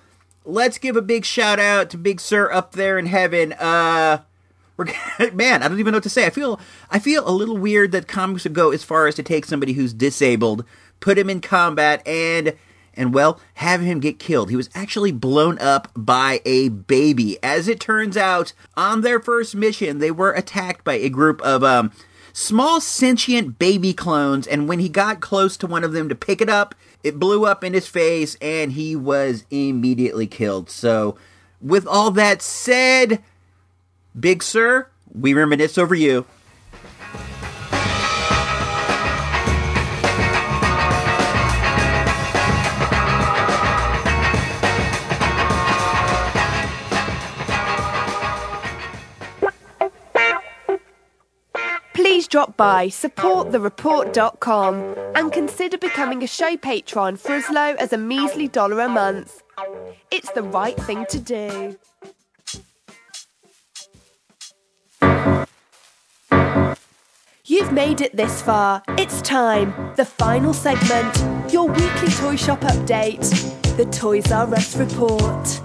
let's 0.49 0.79
give 0.79 0.97
a 0.97 1.03
big 1.03 1.25
shout 1.25 1.61
out 1.61 1.91
to 1.91 1.99
Big 1.99 2.21
Sir 2.21 2.51
up 2.51 2.73
there 2.73 2.99
in 2.99 3.07
heaven. 3.07 3.53
Uh, 3.53 4.23
we're, 4.77 4.87
man, 5.33 5.63
I 5.63 5.69
don't 5.69 5.79
even 5.79 5.93
know 5.93 5.99
what 5.99 6.05
to 6.05 6.11
say. 6.11 6.27
I 6.27 6.31
feel 6.31 6.59
I 6.91 6.99
feel 6.99 7.29
a 7.29 7.31
little 7.31 7.59
weird 7.59 7.93
that 7.93 8.09
comics 8.09 8.45
would 8.45 8.55
go 8.55 8.73
as 8.73 8.83
far 8.83 9.07
as 9.07 9.15
to 9.17 9.23
take 9.23 9.45
somebody 9.45 9.75
who's 9.75 9.93
disabled, 9.93 10.65
put 11.01 11.19
him 11.19 11.31
in 11.31 11.41
combat, 11.41 12.05
and 12.07 12.55
and 12.95 13.15
well, 13.15 13.41
have 13.55 13.81
him 13.81 14.01
get 14.01 14.19
killed. 14.19 14.51
He 14.51 14.57
was 14.57 14.71
actually 14.75 15.13
blown 15.13 15.59
up 15.59 15.89
by 15.95 16.41
a 16.45 16.71
baby. 16.71 17.39
As 17.43 17.69
it 17.69 17.79
turns 17.79 18.17
out, 18.17 18.55
on 18.77 19.03
their 19.03 19.21
first 19.21 19.55
mission, 19.55 19.99
they 19.99 20.11
were 20.11 20.33
attacked 20.33 20.83
by 20.83 20.95
a 20.95 21.11
group 21.11 21.41
of 21.43 21.63
um 21.63 21.93
small 22.33 22.81
sentient 22.81 23.59
baby 23.59 23.93
clones, 23.93 24.47
and 24.47 24.69
when 24.69 24.79
he 24.79 24.89
got 24.89 25.21
close 25.21 25.57
to 25.59 25.67
one 25.67 25.85
of 25.85 25.93
them 25.93 26.09
to 26.09 26.15
pick 26.15 26.41
it 26.41 26.49
up, 26.49 26.75
it 27.03 27.19
blew 27.19 27.45
up 27.45 27.63
in 27.65 27.73
his 27.73 27.87
face 27.87 28.37
and 28.41 28.73
he 28.73 28.97
was 28.97 29.45
immediately 29.51 30.27
killed. 30.27 30.71
So, 30.71 31.17
with 31.61 31.87
all 31.87 32.11
that 32.13 32.43
said, 32.43 33.23
Big 34.19 34.43
Sir, 34.43 34.89
we 35.13 35.35
reminisce 35.35 35.79
over 35.79 35.95
you. 35.95 36.27
Drop 52.29 52.57
by 52.59 52.88
supportthereport.com 52.88 54.95
and 55.14 55.33
consider 55.33 55.79
becoming 55.79 56.23
a 56.23 56.27
show 56.27 56.59
patron 56.59 57.17
for 57.17 57.33
as 57.33 57.49
low 57.49 57.75
as 57.79 57.95
a 57.95 57.99
measly 57.99 58.49
dollar 58.49 58.81
a 58.81 58.88
month. 58.88 59.43
It's 60.11 60.31
the 60.33 60.43
right 60.43 60.77
thing 60.77 61.07
to 61.07 61.19
do. 61.19 61.79
You've 67.47 67.73
made 67.73 68.03
it 68.03 68.14
this 68.14 68.43
far. 68.43 68.83
It's 68.99 69.23
time. 69.23 69.95
The 69.97 70.05
final 70.05 70.53
segment. 70.53 71.17
Your 71.51 71.67
weekly 71.67 72.11
toy 72.11 72.37
shop 72.37 72.61
update. 72.61 73.27
The 73.79 73.87
Toys 73.87 74.31
R 74.31 74.55
Us 74.55 74.77
report. 74.77 75.62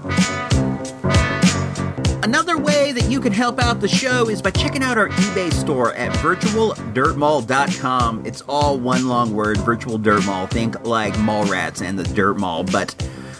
Another 2.24 2.56
way 2.56 2.92
that 2.92 3.10
you 3.10 3.20
can 3.20 3.34
help 3.34 3.60
out 3.60 3.82
the 3.82 3.88
show 3.88 4.30
is 4.30 4.40
by 4.40 4.50
checking 4.50 4.82
out 4.82 4.96
our 4.96 5.10
eBay 5.10 5.52
store 5.52 5.92
at 5.92 6.10
virtualdirtmall.com. 6.20 8.24
It's 8.24 8.40
all 8.48 8.78
one 8.78 9.08
long 9.08 9.34
word, 9.34 9.58
virtual 9.58 9.98
dirt 9.98 10.24
mall. 10.24 10.46
Think 10.46 10.86
like 10.86 11.18
mall 11.18 11.44
rats 11.44 11.82
and 11.82 11.98
the 11.98 12.02
dirt 12.02 12.38
mall. 12.38 12.64
But 12.64 12.94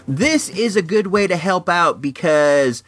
this 0.06 0.50
is 0.50 0.76
a 0.76 0.82
good 0.82 1.06
way 1.06 1.26
to 1.26 1.38
help 1.38 1.70
out 1.70 2.02
because 2.02 2.84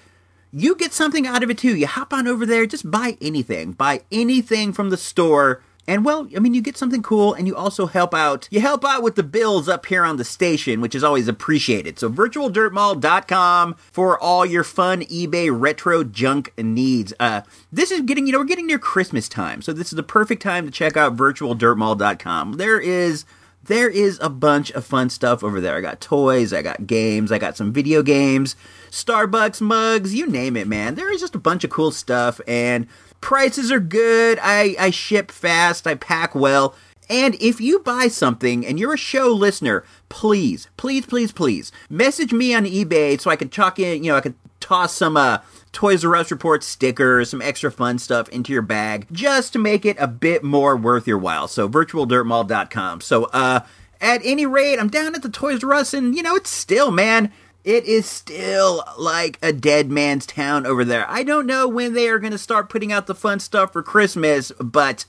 you 0.52 0.76
get 0.76 0.92
something 0.92 1.26
out 1.26 1.42
of 1.42 1.48
it 1.48 1.56
too. 1.56 1.74
You 1.74 1.86
hop 1.86 2.12
on 2.12 2.28
over 2.28 2.44
there, 2.44 2.66
just 2.66 2.90
buy 2.90 3.16
anything. 3.22 3.72
Buy 3.72 4.02
anything 4.12 4.74
from 4.74 4.90
the 4.90 4.98
store. 4.98 5.62
And 5.88 6.04
well, 6.04 6.28
I 6.34 6.40
mean, 6.40 6.54
you 6.54 6.60
get 6.60 6.76
something 6.76 7.02
cool 7.02 7.34
and 7.34 7.46
you 7.46 7.54
also 7.54 7.86
help 7.86 8.14
out. 8.14 8.48
You 8.50 8.60
help 8.60 8.84
out 8.84 9.02
with 9.02 9.14
the 9.14 9.22
bills 9.22 9.68
up 9.68 9.86
here 9.86 10.04
on 10.04 10.16
the 10.16 10.24
station, 10.24 10.80
which 10.80 10.94
is 10.94 11.04
always 11.04 11.28
appreciated. 11.28 11.98
So 11.98 12.10
virtualdirtmall.com 12.10 13.76
for 13.92 14.18
all 14.18 14.44
your 14.44 14.64
fun 14.64 15.02
eBay 15.02 15.48
retro 15.52 16.02
junk 16.02 16.52
needs. 16.58 17.12
Uh, 17.20 17.42
this 17.72 17.90
is 17.90 18.00
getting, 18.02 18.26
you 18.26 18.32
know, 18.32 18.38
we're 18.38 18.44
getting 18.44 18.66
near 18.66 18.78
Christmas 18.78 19.28
time. 19.28 19.62
So 19.62 19.72
this 19.72 19.92
is 19.92 19.96
the 19.96 20.02
perfect 20.02 20.42
time 20.42 20.64
to 20.64 20.72
check 20.72 20.96
out 20.96 21.16
virtualdirtmall.com. 21.16 22.54
There 22.54 22.80
is 22.80 23.24
there 23.66 23.90
is 23.90 24.18
a 24.22 24.30
bunch 24.30 24.70
of 24.72 24.84
fun 24.84 25.10
stuff 25.10 25.42
over 25.42 25.60
there. 25.60 25.76
I 25.76 25.80
got 25.80 26.00
toys, 26.00 26.52
I 26.52 26.62
got 26.62 26.86
games, 26.86 27.32
I 27.32 27.38
got 27.38 27.56
some 27.56 27.72
video 27.72 28.02
games, 28.02 28.54
Starbucks 28.90 29.60
mugs, 29.60 30.14
you 30.14 30.26
name 30.26 30.56
it, 30.56 30.68
man. 30.68 30.94
There 30.94 31.12
is 31.12 31.20
just 31.20 31.34
a 31.34 31.40
bunch 31.40 31.64
of 31.64 31.70
cool 31.70 31.90
stuff 31.90 32.40
and 32.46 32.86
prices 33.20 33.70
are 33.70 33.80
good. 33.80 34.38
I, 34.42 34.76
I 34.78 34.90
ship 34.90 35.30
fast, 35.30 35.86
I 35.86 35.94
pack 35.94 36.34
well. 36.34 36.74
And 37.08 37.36
if 37.36 37.60
you 37.60 37.78
buy 37.78 38.08
something 38.08 38.66
and 38.66 38.80
you're 38.80 38.94
a 38.94 38.98
show 38.98 39.28
listener, 39.28 39.84
please, 40.08 40.68
please, 40.76 41.06
please, 41.06 41.30
please 41.30 41.70
message 41.88 42.32
me 42.32 42.54
on 42.54 42.64
eBay 42.64 43.20
so 43.20 43.30
I 43.30 43.36
can 43.36 43.48
chalk 43.48 43.78
in, 43.78 44.02
you 44.02 44.10
know, 44.10 44.16
I 44.16 44.20
can 44.20 44.34
toss 44.58 44.92
some 44.92 45.16
uh, 45.16 45.38
Toys 45.76 46.04
R 46.04 46.16
Us 46.16 46.30
report 46.30 46.64
stickers, 46.64 47.30
some 47.30 47.42
extra 47.42 47.70
fun 47.70 47.98
stuff 47.98 48.28
into 48.30 48.52
your 48.52 48.62
bag 48.62 49.06
just 49.12 49.52
to 49.52 49.58
make 49.58 49.84
it 49.84 49.96
a 50.00 50.08
bit 50.08 50.42
more 50.42 50.74
worth 50.74 51.06
your 51.06 51.18
while. 51.18 51.48
So 51.48 51.68
virtualdirtmall.com. 51.68 53.02
So 53.02 53.24
uh 53.24 53.60
at 54.00 54.20
any 54.24 54.44
rate, 54.46 54.78
I'm 54.78 54.88
down 54.88 55.14
at 55.14 55.22
the 55.22 55.28
Toys 55.28 55.62
R 55.62 55.74
Us 55.74 55.94
and 55.94 56.14
you 56.14 56.22
know, 56.22 56.34
it's 56.34 56.50
still, 56.50 56.90
man, 56.90 57.32
it 57.66 57.84
is 57.84 58.06
still 58.06 58.84
like 58.96 59.38
a 59.42 59.52
dead 59.52 59.90
man's 59.90 60.24
town 60.24 60.64
over 60.64 60.84
there. 60.84 61.04
I 61.10 61.24
don't 61.24 61.46
know 61.46 61.66
when 61.66 61.94
they 61.94 62.08
are 62.08 62.20
going 62.20 62.32
to 62.32 62.38
start 62.38 62.70
putting 62.70 62.92
out 62.92 63.08
the 63.08 63.14
fun 63.14 63.40
stuff 63.40 63.72
for 63.72 63.82
Christmas, 63.82 64.52
but 64.60 65.04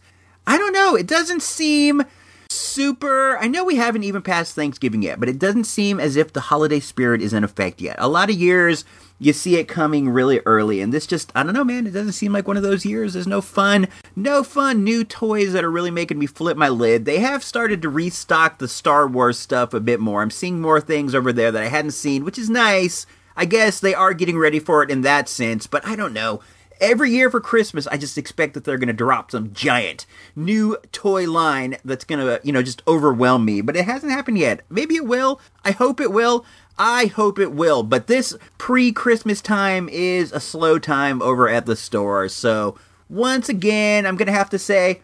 I 0.47 0.57
don't 0.57 0.73
know. 0.73 0.95
It 0.95 1.05
doesn't 1.05 1.43
seem 1.43 2.03
super. 2.49 3.37
I 3.37 3.47
know 3.47 3.63
we 3.63 3.75
haven't 3.75 4.05
even 4.05 4.23
passed 4.23 4.55
Thanksgiving 4.55 5.03
yet, 5.03 5.19
but 5.19 5.29
it 5.29 5.37
doesn't 5.37 5.65
seem 5.65 5.99
as 5.99 6.15
if 6.15 6.33
the 6.33 6.41
holiday 6.41 6.79
spirit 6.79 7.21
is 7.21 7.31
in 7.31 7.43
effect 7.43 7.79
yet. 7.79 7.95
A 7.99 8.07
lot 8.07 8.31
of 8.31 8.35
years 8.35 8.85
you 9.19 9.33
see 9.33 9.55
it 9.55 9.67
coming 9.67 10.09
really 10.09 10.39
early, 10.45 10.81
and 10.81 10.93
this 10.93 11.07
just, 11.07 11.31
I 11.35 11.43
don't 11.43 11.53
know, 11.53 11.63
man, 11.63 11.87
it 11.87 11.91
doesn't 11.91 12.13
seem 12.13 12.33
like 12.33 12.47
one 12.47 12.57
of 12.57 12.63
those 12.63 12.85
years. 12.85 13.13
There's 13.13 13.27
no 13.27 13.41
fun, 13.41 13.87
no 14.15 14.43
fun 14.43 14.83
new 14.83 15.03
toys 15.03 15.53
that 15.53 15.63
are 15.63 15.71
really 15.71 15.91
making 15.91 16.19
me 16.19 16.27
flip 16.27 16.57
my 16.57 16.69
lid. 16.69 17.05
They 17.05 17.19
have 17.19 17.43
started 17.43 17.81
to 17.81 17.89
restock 17.89 18.57
the 18.57 18.67
Star 18.67 19.07
Wars 19.07 19.39
stuff 19.39 19.73
a 19.73 19.79
bit 19.79 19.99
more. 19.99 20.21
I'm 20.21 20.31
seeing 20.31 20.61
more 20.61 20.81
things 20.81 21.15
over 21.15 21.33
there 21.33 21.51
that 21.51 21.63
I 21.63 21.67
hadn't 21.67 21.91
seen, 21.91 22.23
which 22.23 22.37
is 22.37 22.49
nice. 22.49 23.05
I 23.35 23.45
guess 23.45 23.79
they 23.79 23.93
are 23.93 24.13
getting 24.13 24.37
ready 24.37 24.59
for 24.59 24.83
it 24.83 24.91
in 24.91 25.01
that 25.01 25.29
sense, 25.29 25.67
but 25.67 25.85
I 25.85 25.95
don't 25.95 26.13
know 26.13 26.41
every 26.79 27.11
year 27.11 27.29
for 27.29 27.39
Christmas, 27.39 27.87
I 27.87 27.97
just 27.97 28.17
expect 28.17 28.53
that 28.53 28.63
they're 28.63 28.77
going 28.77 28.87
to 28.87 28.93
drop 28.93 29.31
some 29.31 29.53
giant 29.53 30.05
new 30.35 30.77
toy 30.91 31.29
line 31.29 31.77
that's 31.83 32.05
going 32.05 32.19
to, 32.19 32.39
you 32.43 32.51
know, 32.51 32.63
just 32.63 32.83
overwhelm 32.87 33.45
me. 33.45 33.61
But 33.61 33.75
it 33.75 33.85
hasn't 33.85 34.11
happened 34.11 34.37
yet. 34.37 34.61
Maybe 34.69 34.95
it 34.95 35.05
will. 35.05 35.39
I 35.63 35.71
hope 35.71 35.99
it 35.99 36.11
will. 36.11 36.45
I 36.79 37.07
hope 37.07 37.39
it 37.39 37.51
will. 37.51 37.83
But 37.83 38.07
this 38.07 38.35
pre 38.57 38.91
Christmas 38.91 39.41
time 39.41 39.89
is 39.89 40.31
a 40.31 40.39
slow 40.39 40.79
time 40.79 41.21
over 41.21 41.49
at 41.49 41.65
the 41.65 41.75
store. 41.75 42.29
So 42.29 42.77
once 43.09 43.49
again, 43.49 44.05
I'm 44.05 44.15
going 44.15 44.27
to 44.27 44.33
have 44.33 44.49
to 44.51 44.59
say, 44.59 45.01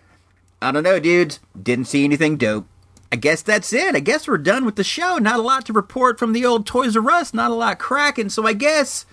I 0.62 0.72
don't 0.72 0.84
know, 0.84 1.00
dudes. 1.00 1.40
Didn't 1.62 1.86
see 1.86 2.04
anything 2.04 2.38
dope. 2.38 2.68
I 3.12 3.16
guess 3.16 3.42
that's 3.42 3.72
it. 3.74 3.96
I 3.96 4.00
guess 4.00 4.28
we're 4.28 4.40
done 4.40 4.66
with 4.66 4.76
the 4.76 4.84
show. 4.84 5.18
Not 5.18 5.40
a 5.40 5.44
lot 5.44 5.66
to 5.68 5.74
report 5.74 6.18
from 6.18 6.34
the 6.34 6.46
old 6.46 6.66
Toys 6.66 6.98
R 6.98 7.12
Us. 7.12 7.34
Not 7.34 7.52
a 7.52 7.56
lot 7.56 7.78
cracking. 7.78 8.30
So 8.30 8.48
I 8.48 8.54
guess 8.54 9.06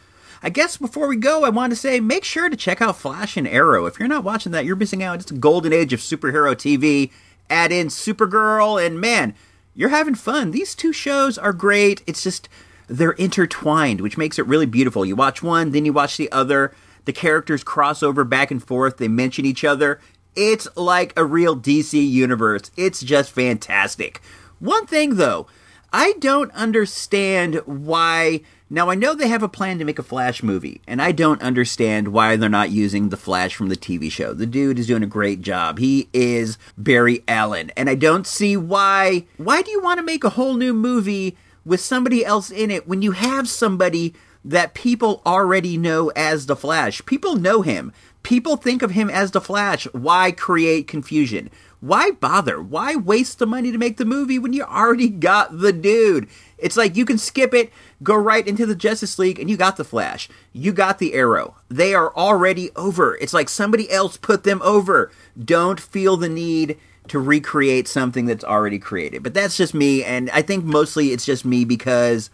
I 0.42 0.49
guess 0.49 0.79
before 0.79 1.07
we 1.07 1.16
go, 1.16 1.44
I 1.44 1.51
want 1.51 1.70
to 1.70 1.77
say 1.77 2.01
make 2.01 2.25
sure 2.25 2.49
to 2.49 2.57
check 2.57 2.81
out 2.81 2.96
Flash 2.96 3.37
and 3.37 3.46
Arrow. 3.46 3.85
If 3.85 3.99
you're 3.99 4.09
not 4.09 4.25
watching 4.25 4.53
that, 4.53 4.64
you're 4.64 4.77
missing 4.77 5.03
out. 5.03 5.20
It's 5.20 5.31
a 5.31 5.35
golden 5.35 5.73
age 5.73 5.92
of 5.92 6.01
superhero 6.01 6.55
TV. 6.55 7.11
Add 7.51 7.73
in 7.73 7.88
Supergirl, 7.88 8.85
and 8.85 9.01
man, 9.01 9.35
you're 9.81 9.88
having 9.88 10.14
fun. 10.14 10.51
These 10.51 10.75
two 10.75 10.93
shows 10.93 11.38
are 11.38 11.55
great. 11.55 12.03
It's 12.07 12.23
just 12.23 12.51
they're 12.87 13.12
intertwined, 13.12 14.03
which 14.03 14.19
makes 14.19 14.38
it 14.38 14.47
really 14.47 14.66
beautiful. 14.66 15.07
You 15.07 15.16
watch 15.16 15.43
one, 15.43 15.71
then 15.71 15.87
you 15.87 15.93
watch 15.95 16.19
the 16.19 16.31
other. 16.31 16.75
The 17.07 17.14
characters 17.14 17.64
cross 17.64 18.03
over 18.03 18.23
back 18.23 18.51
and 18.51 18.62
forth. 18.62 18.99
They 18.99 19.09
mention 19.09 19.47
each 19.47 19.64
other. 19.64 19.99
It's 20.37 20.69
like 20.77 21.14
a 21.16 21.25
real 21.25 21.57
DC 21.57 21.95
universe. 21.95 22.71
It's 22.77 23.01
just 23.01 23.33
fantastic. 23.33 24.21
One 24.59 24.85
thing 24.85 25.16
though, 25.16 25.47
I 25.92 26.14
don't 26.20 26.53
understand 26.53 27.57
why 27.66 28.42
now, 28.72 28.88
I 28.88 28.94
know 28.94 29.16
they 29.16 29.26
have 29.26 29.42
a 29.42 29.48
plan 29.48 29.81
to 29.81 29.85
make 29.85 29.98
a 29.98 30.05
Flash 30.05 30.44
movie, 30.44 30.81
and 30.87 31.03
I 31.03 31.11
don't 31.11 31.42
understand 31.42 32.09
why 32.09 32.37
they're 32.37 32.48
not 32.48 32.70
using 32.70 33.09
the 33.09 33.16
Flash 33.16 33.57
from 33.57 33.68
the 33.68 33.74
TV 33.74 34.12
show. 34.12 34.33
The 34.33 34.46
dude 34.46 34.79
is 34.79 34.87
doing 34.87 35.03
a 35.03 35.09
great 35.09 35.42
job. 35.42 35.81
He 35.81 36.09
is 36.12 36.57
Barry 36.79 37.24
Allen, 37.26 37.72
and 37.76 37.90
I 37.90 37.96
don't 37.96 38.29
see 38.29 38.57
why. 38.57 39.26
Why 39.38 39.62
do 39.62 39.72
you 39.72 39.83
want 39.83 39.98
to 39.98 40.05
make 40.05 40.22
a 40.22 40.31
whole 40.31 40.55
new 40.55 40.72
movie 40.72 41.37
with 41.64 41.81
somebody 41.81 42.24
else 42.24 42.53
in 42.53 42.70
it 42.70 42.87
when 42.87 43.03
you 43.03 43.11
have 43.11 43.48
somebody 43.48 44.14
that 44.44 44.74
people 44.74 45.20
already 45.26 45.76
know 45.76 46.12
as 46.14 46.46
the 46.46 46.55
Flash? 46.55 47.05
People 47.07 47.35
know 47.35 47.62
him. 47.62 47.92
People 48.22 48.57
think 48.57 48.83
of 48.83 48.92
him 48.92 49.11
as 49.11 49.33
the 49.33 49.40
Flash. 49.40 49.87
Why 49.87 50.31
create 50.31 50.87
confusion? 50.87 51.50
Why 51.81 52.11
bother? 52.11 52.61
Why 52.61 52.95
waste 52.95 53.38
the 53.38 53.47
money 53.47 53.73
to 53.73 53.79
make 53.79 53.97
the 53.97 54.05
movie 54.05 54.38
when 54.38 54.53
you 54.53 54.64
already 54.64 55.09
got 55.09 55.61
the 55.61 55.73
dude? 55.73 56.29
It's 56.59 56.77
like 56.77 56.95
you 56.95 57.07
can 57.07 57.16
skip 57.16 57.55
it, 57.55 57.73
go 58.03 58.14
right 58.14 58.47
into 58.47 58.66
the 58.66 58.75
Justice 58.75 59.19
League, 59.19 59.38
and 59.38 59.49
you 59.49 59.57
got 59.57 59.79
the 59.79 59.85
Flash. 59.85 60.29
You 60.53 60.73
got 60.73 60.99
the 60.99 61.14
Arrow. 61.14 61.57
They 61.71 61.95
are 61.95 62.14
already 62.14 62.71
over. 62.77 63.16
It's 63.16 63.33
like 63.33 63.49
somebody 63.49 63.90
else 63.90 64.19
put 64.19 64.45
them 64.45 64.61
over. 64.62 65.11
Don't 65.43 65.81
feel 65.81 66.19
the 66.19 66.29
need 66.29 66.79
to 67.09 67.19
recreate 67.19 67.88
something 67.88 68.27
that's 68.27 68.45
already 68.45 68.79
created. 68.79 69.23
But 69.23 69.33
that's 69.33 69.57
just 69.57 69.73
me, 69.73 70.05
and 70.05 70.31
I 70.31 70.43
think 70.43 70.64
mostly 70.64 71.12
it's 71.12 71.25
just 71.25 71.47
me 71.47 71.64
because 71.64 72.31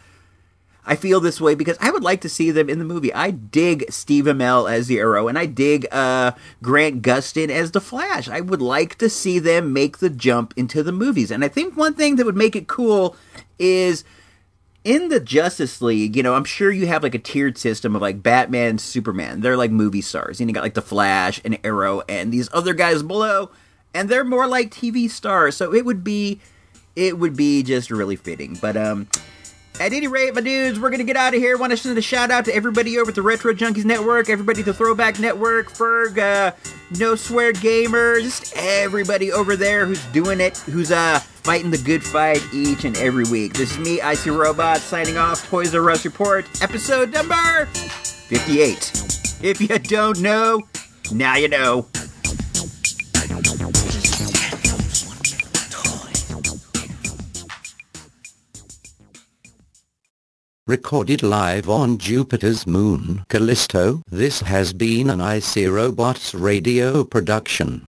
I 0.86 0.94
feel 0.94 1.20
this 1.20 1.40
way 1.40 1.56
because 1.56 1.76
I 1.80 1.90
would 1.90 2.04
like 2.04 2.20
to 2.20 2.28
see 2.28 2.52
them 2.52 2.70
in 2.70 2.78
the 2.78 2.84
movie. 2.84 3.12
I 3.12 3.32
dig 3.32 3.90
Steve 3.90 4.26
Amell 4.26 4.70
as 4.70 4.86
the 4.86 4.98
Arrow, 4.98 5.26
and 5.26 5.36
I 5.36 5.46
dig 5.46 5.86
uh, 5.90 6.32
Grant 6.62 7.02
Gustin 7.02 7.50
as 7.50 7.72
the 7.72 7.80
Flash. 7.80 8.28
I 8.28 8.40
would 8.40 8.62
like 8.62 8.96
to 8.98 9.10
see 9.10 9.40
them 9.40 9.72
make 9.72 9.98
the 9.98 10.08
jump 10.10 10.54
into 10.56 10.84
the 10.84 10.92
movies. 10.92 11.32
And 11.32 11.44
I 11.44 11.48
think 11.48 11.76
one 11.76 11.94
thing 11.94 12.16
that 12.16 12.24
would 12.24 12.36
make 12.36 12.54
it 12.54 12.68
cool 12.68 13.16
is 13.58 14.04
in 14.84 15.08
the 15.08 15.18
Justice 15.18 15.82
League, 15.82 16.14
you 16.14 16.22
know, 16.22 16.34
I'm 16.34 16.44
sure 16.44 16.70
you 16.70 16.86
have 16.86 17.02
like 17.02 17.16
a 17.16 17.18
tiered 17.18 17.58
system 17.58 17.96
of 17.96 18.02
like 18.02 18.22
Batman, 18.22 18.78
Superman. 18.78 19.40
They're 19.40 19.56
like 19.56 19.72
movie 19.72 20.00
stars. 20.00 20.40
And 20.40 20.48
you 20.48 20.54
got 20.54 20.62
like 20.62 20.74
the 20.74 20.82
Flash 20.82 21.40
and 21.44 21.58
Arrow 21.64 22.02
and 22.08 22.32
these 22.32 22.48
other 22.52 22.72
guys 22.72 23.02
below, 23.02 23.50
and 23.92 24.08
they're 24.08 24.24
more 24.24 24.46
like 24.46 24.70
TV 24.70 25.10
stars. 25.10 25.56
So 25.56 25.74
it 25.74 25.84
would 25.84 26.04
be 26.04 26.40
it 26.94 27.18
would 27.18 27.36
be 27.36 27.64
just 27.64 27.90
really 27.90 28.14
fitting. 28.14 28.56
But 28.60 28.76
um 28.76 29.08
At 29.78 29.92
any 29.92 30.06
rate, 30.06 30.34
my 30.34 30.40
dudes, 30.40 30.80
we're 30.80 30.88
gonna 30.88 31.04
get 31.04 31.16
out 31.16 31.34
of 31.34 31.40
here. 31.40 31.58
Want 31.58 31.70
to 31.70 31.76
send 31.76 31.98
a 31.98 32.02
shout 32.02 32.30
out 32.30 32.46
to 32.46 32.54
everybody 32.54 32.98
over 32.98 33.10
at 33.10 33.14
the 33.14 33.20
Retro 33.20 33.52
Junkies 33.52 33.84
Network, 33.84 34.30
everybody 34.30 34.60
at 34.60 34.64
the 34.66 34.72
Throwback 34.72 35.18
Network, 35.18 35.70
Ferg, 35.70 36.16
uh, 36.16 36.52
No 36.98 37.14
Swear 37.14 37.52
Gamer, 37.52 38.20
just 38.20 38.54
everybody 38.56 39.30
over 39.32 39.54
there 39.54 39.84
who's 39.84 40.02
doing 40.06 40.40
it, 40.40 40.56
who's 40.58 40.90
uh 40.90 41.18
fighting 41.18 41.70
the 41.70 41.78
good 41.78 42.02
fight 42.02 42.42
each 42.54 42.86
and 42.86 42.96
every 42.96 43.24
week. 43.24 43.52
This 43.52 43.72
is 43.72 43.78
me, 43.78 44.00
Icy 44.00 44.30
Robot, 44.30 44.78
signing 44.78 45.18
off. 45.18 45.46
Toys 45.48 45.74
R 45.74 45.90
Us 45.90 46.06
Report, 46.06 46.46
episode 46.62 47.12
number 47.12 47.66
58. 47.66 49.38
If 49.42 49.60
you 49.60 49.78
don't 49.78 50.20
know, 50.20 50.66
now 51.12 51.36
you 51.36 51.48
know. 51.48 51.86
Recorded 60.68 61.22
live 61.22 61.68
on 61.68 61.96
Jupiter's 61.96 62.66
moon, 62.66 63.24
Callisto. 63.28 64.02
This 64.10 64.40
has 64.40 64.72
been 64.72 65.08
an 65.10 65.20
IC 65.20 65.68
Robots 65.70 66.34
radio 66.34 67.04
production. 67.04 67.84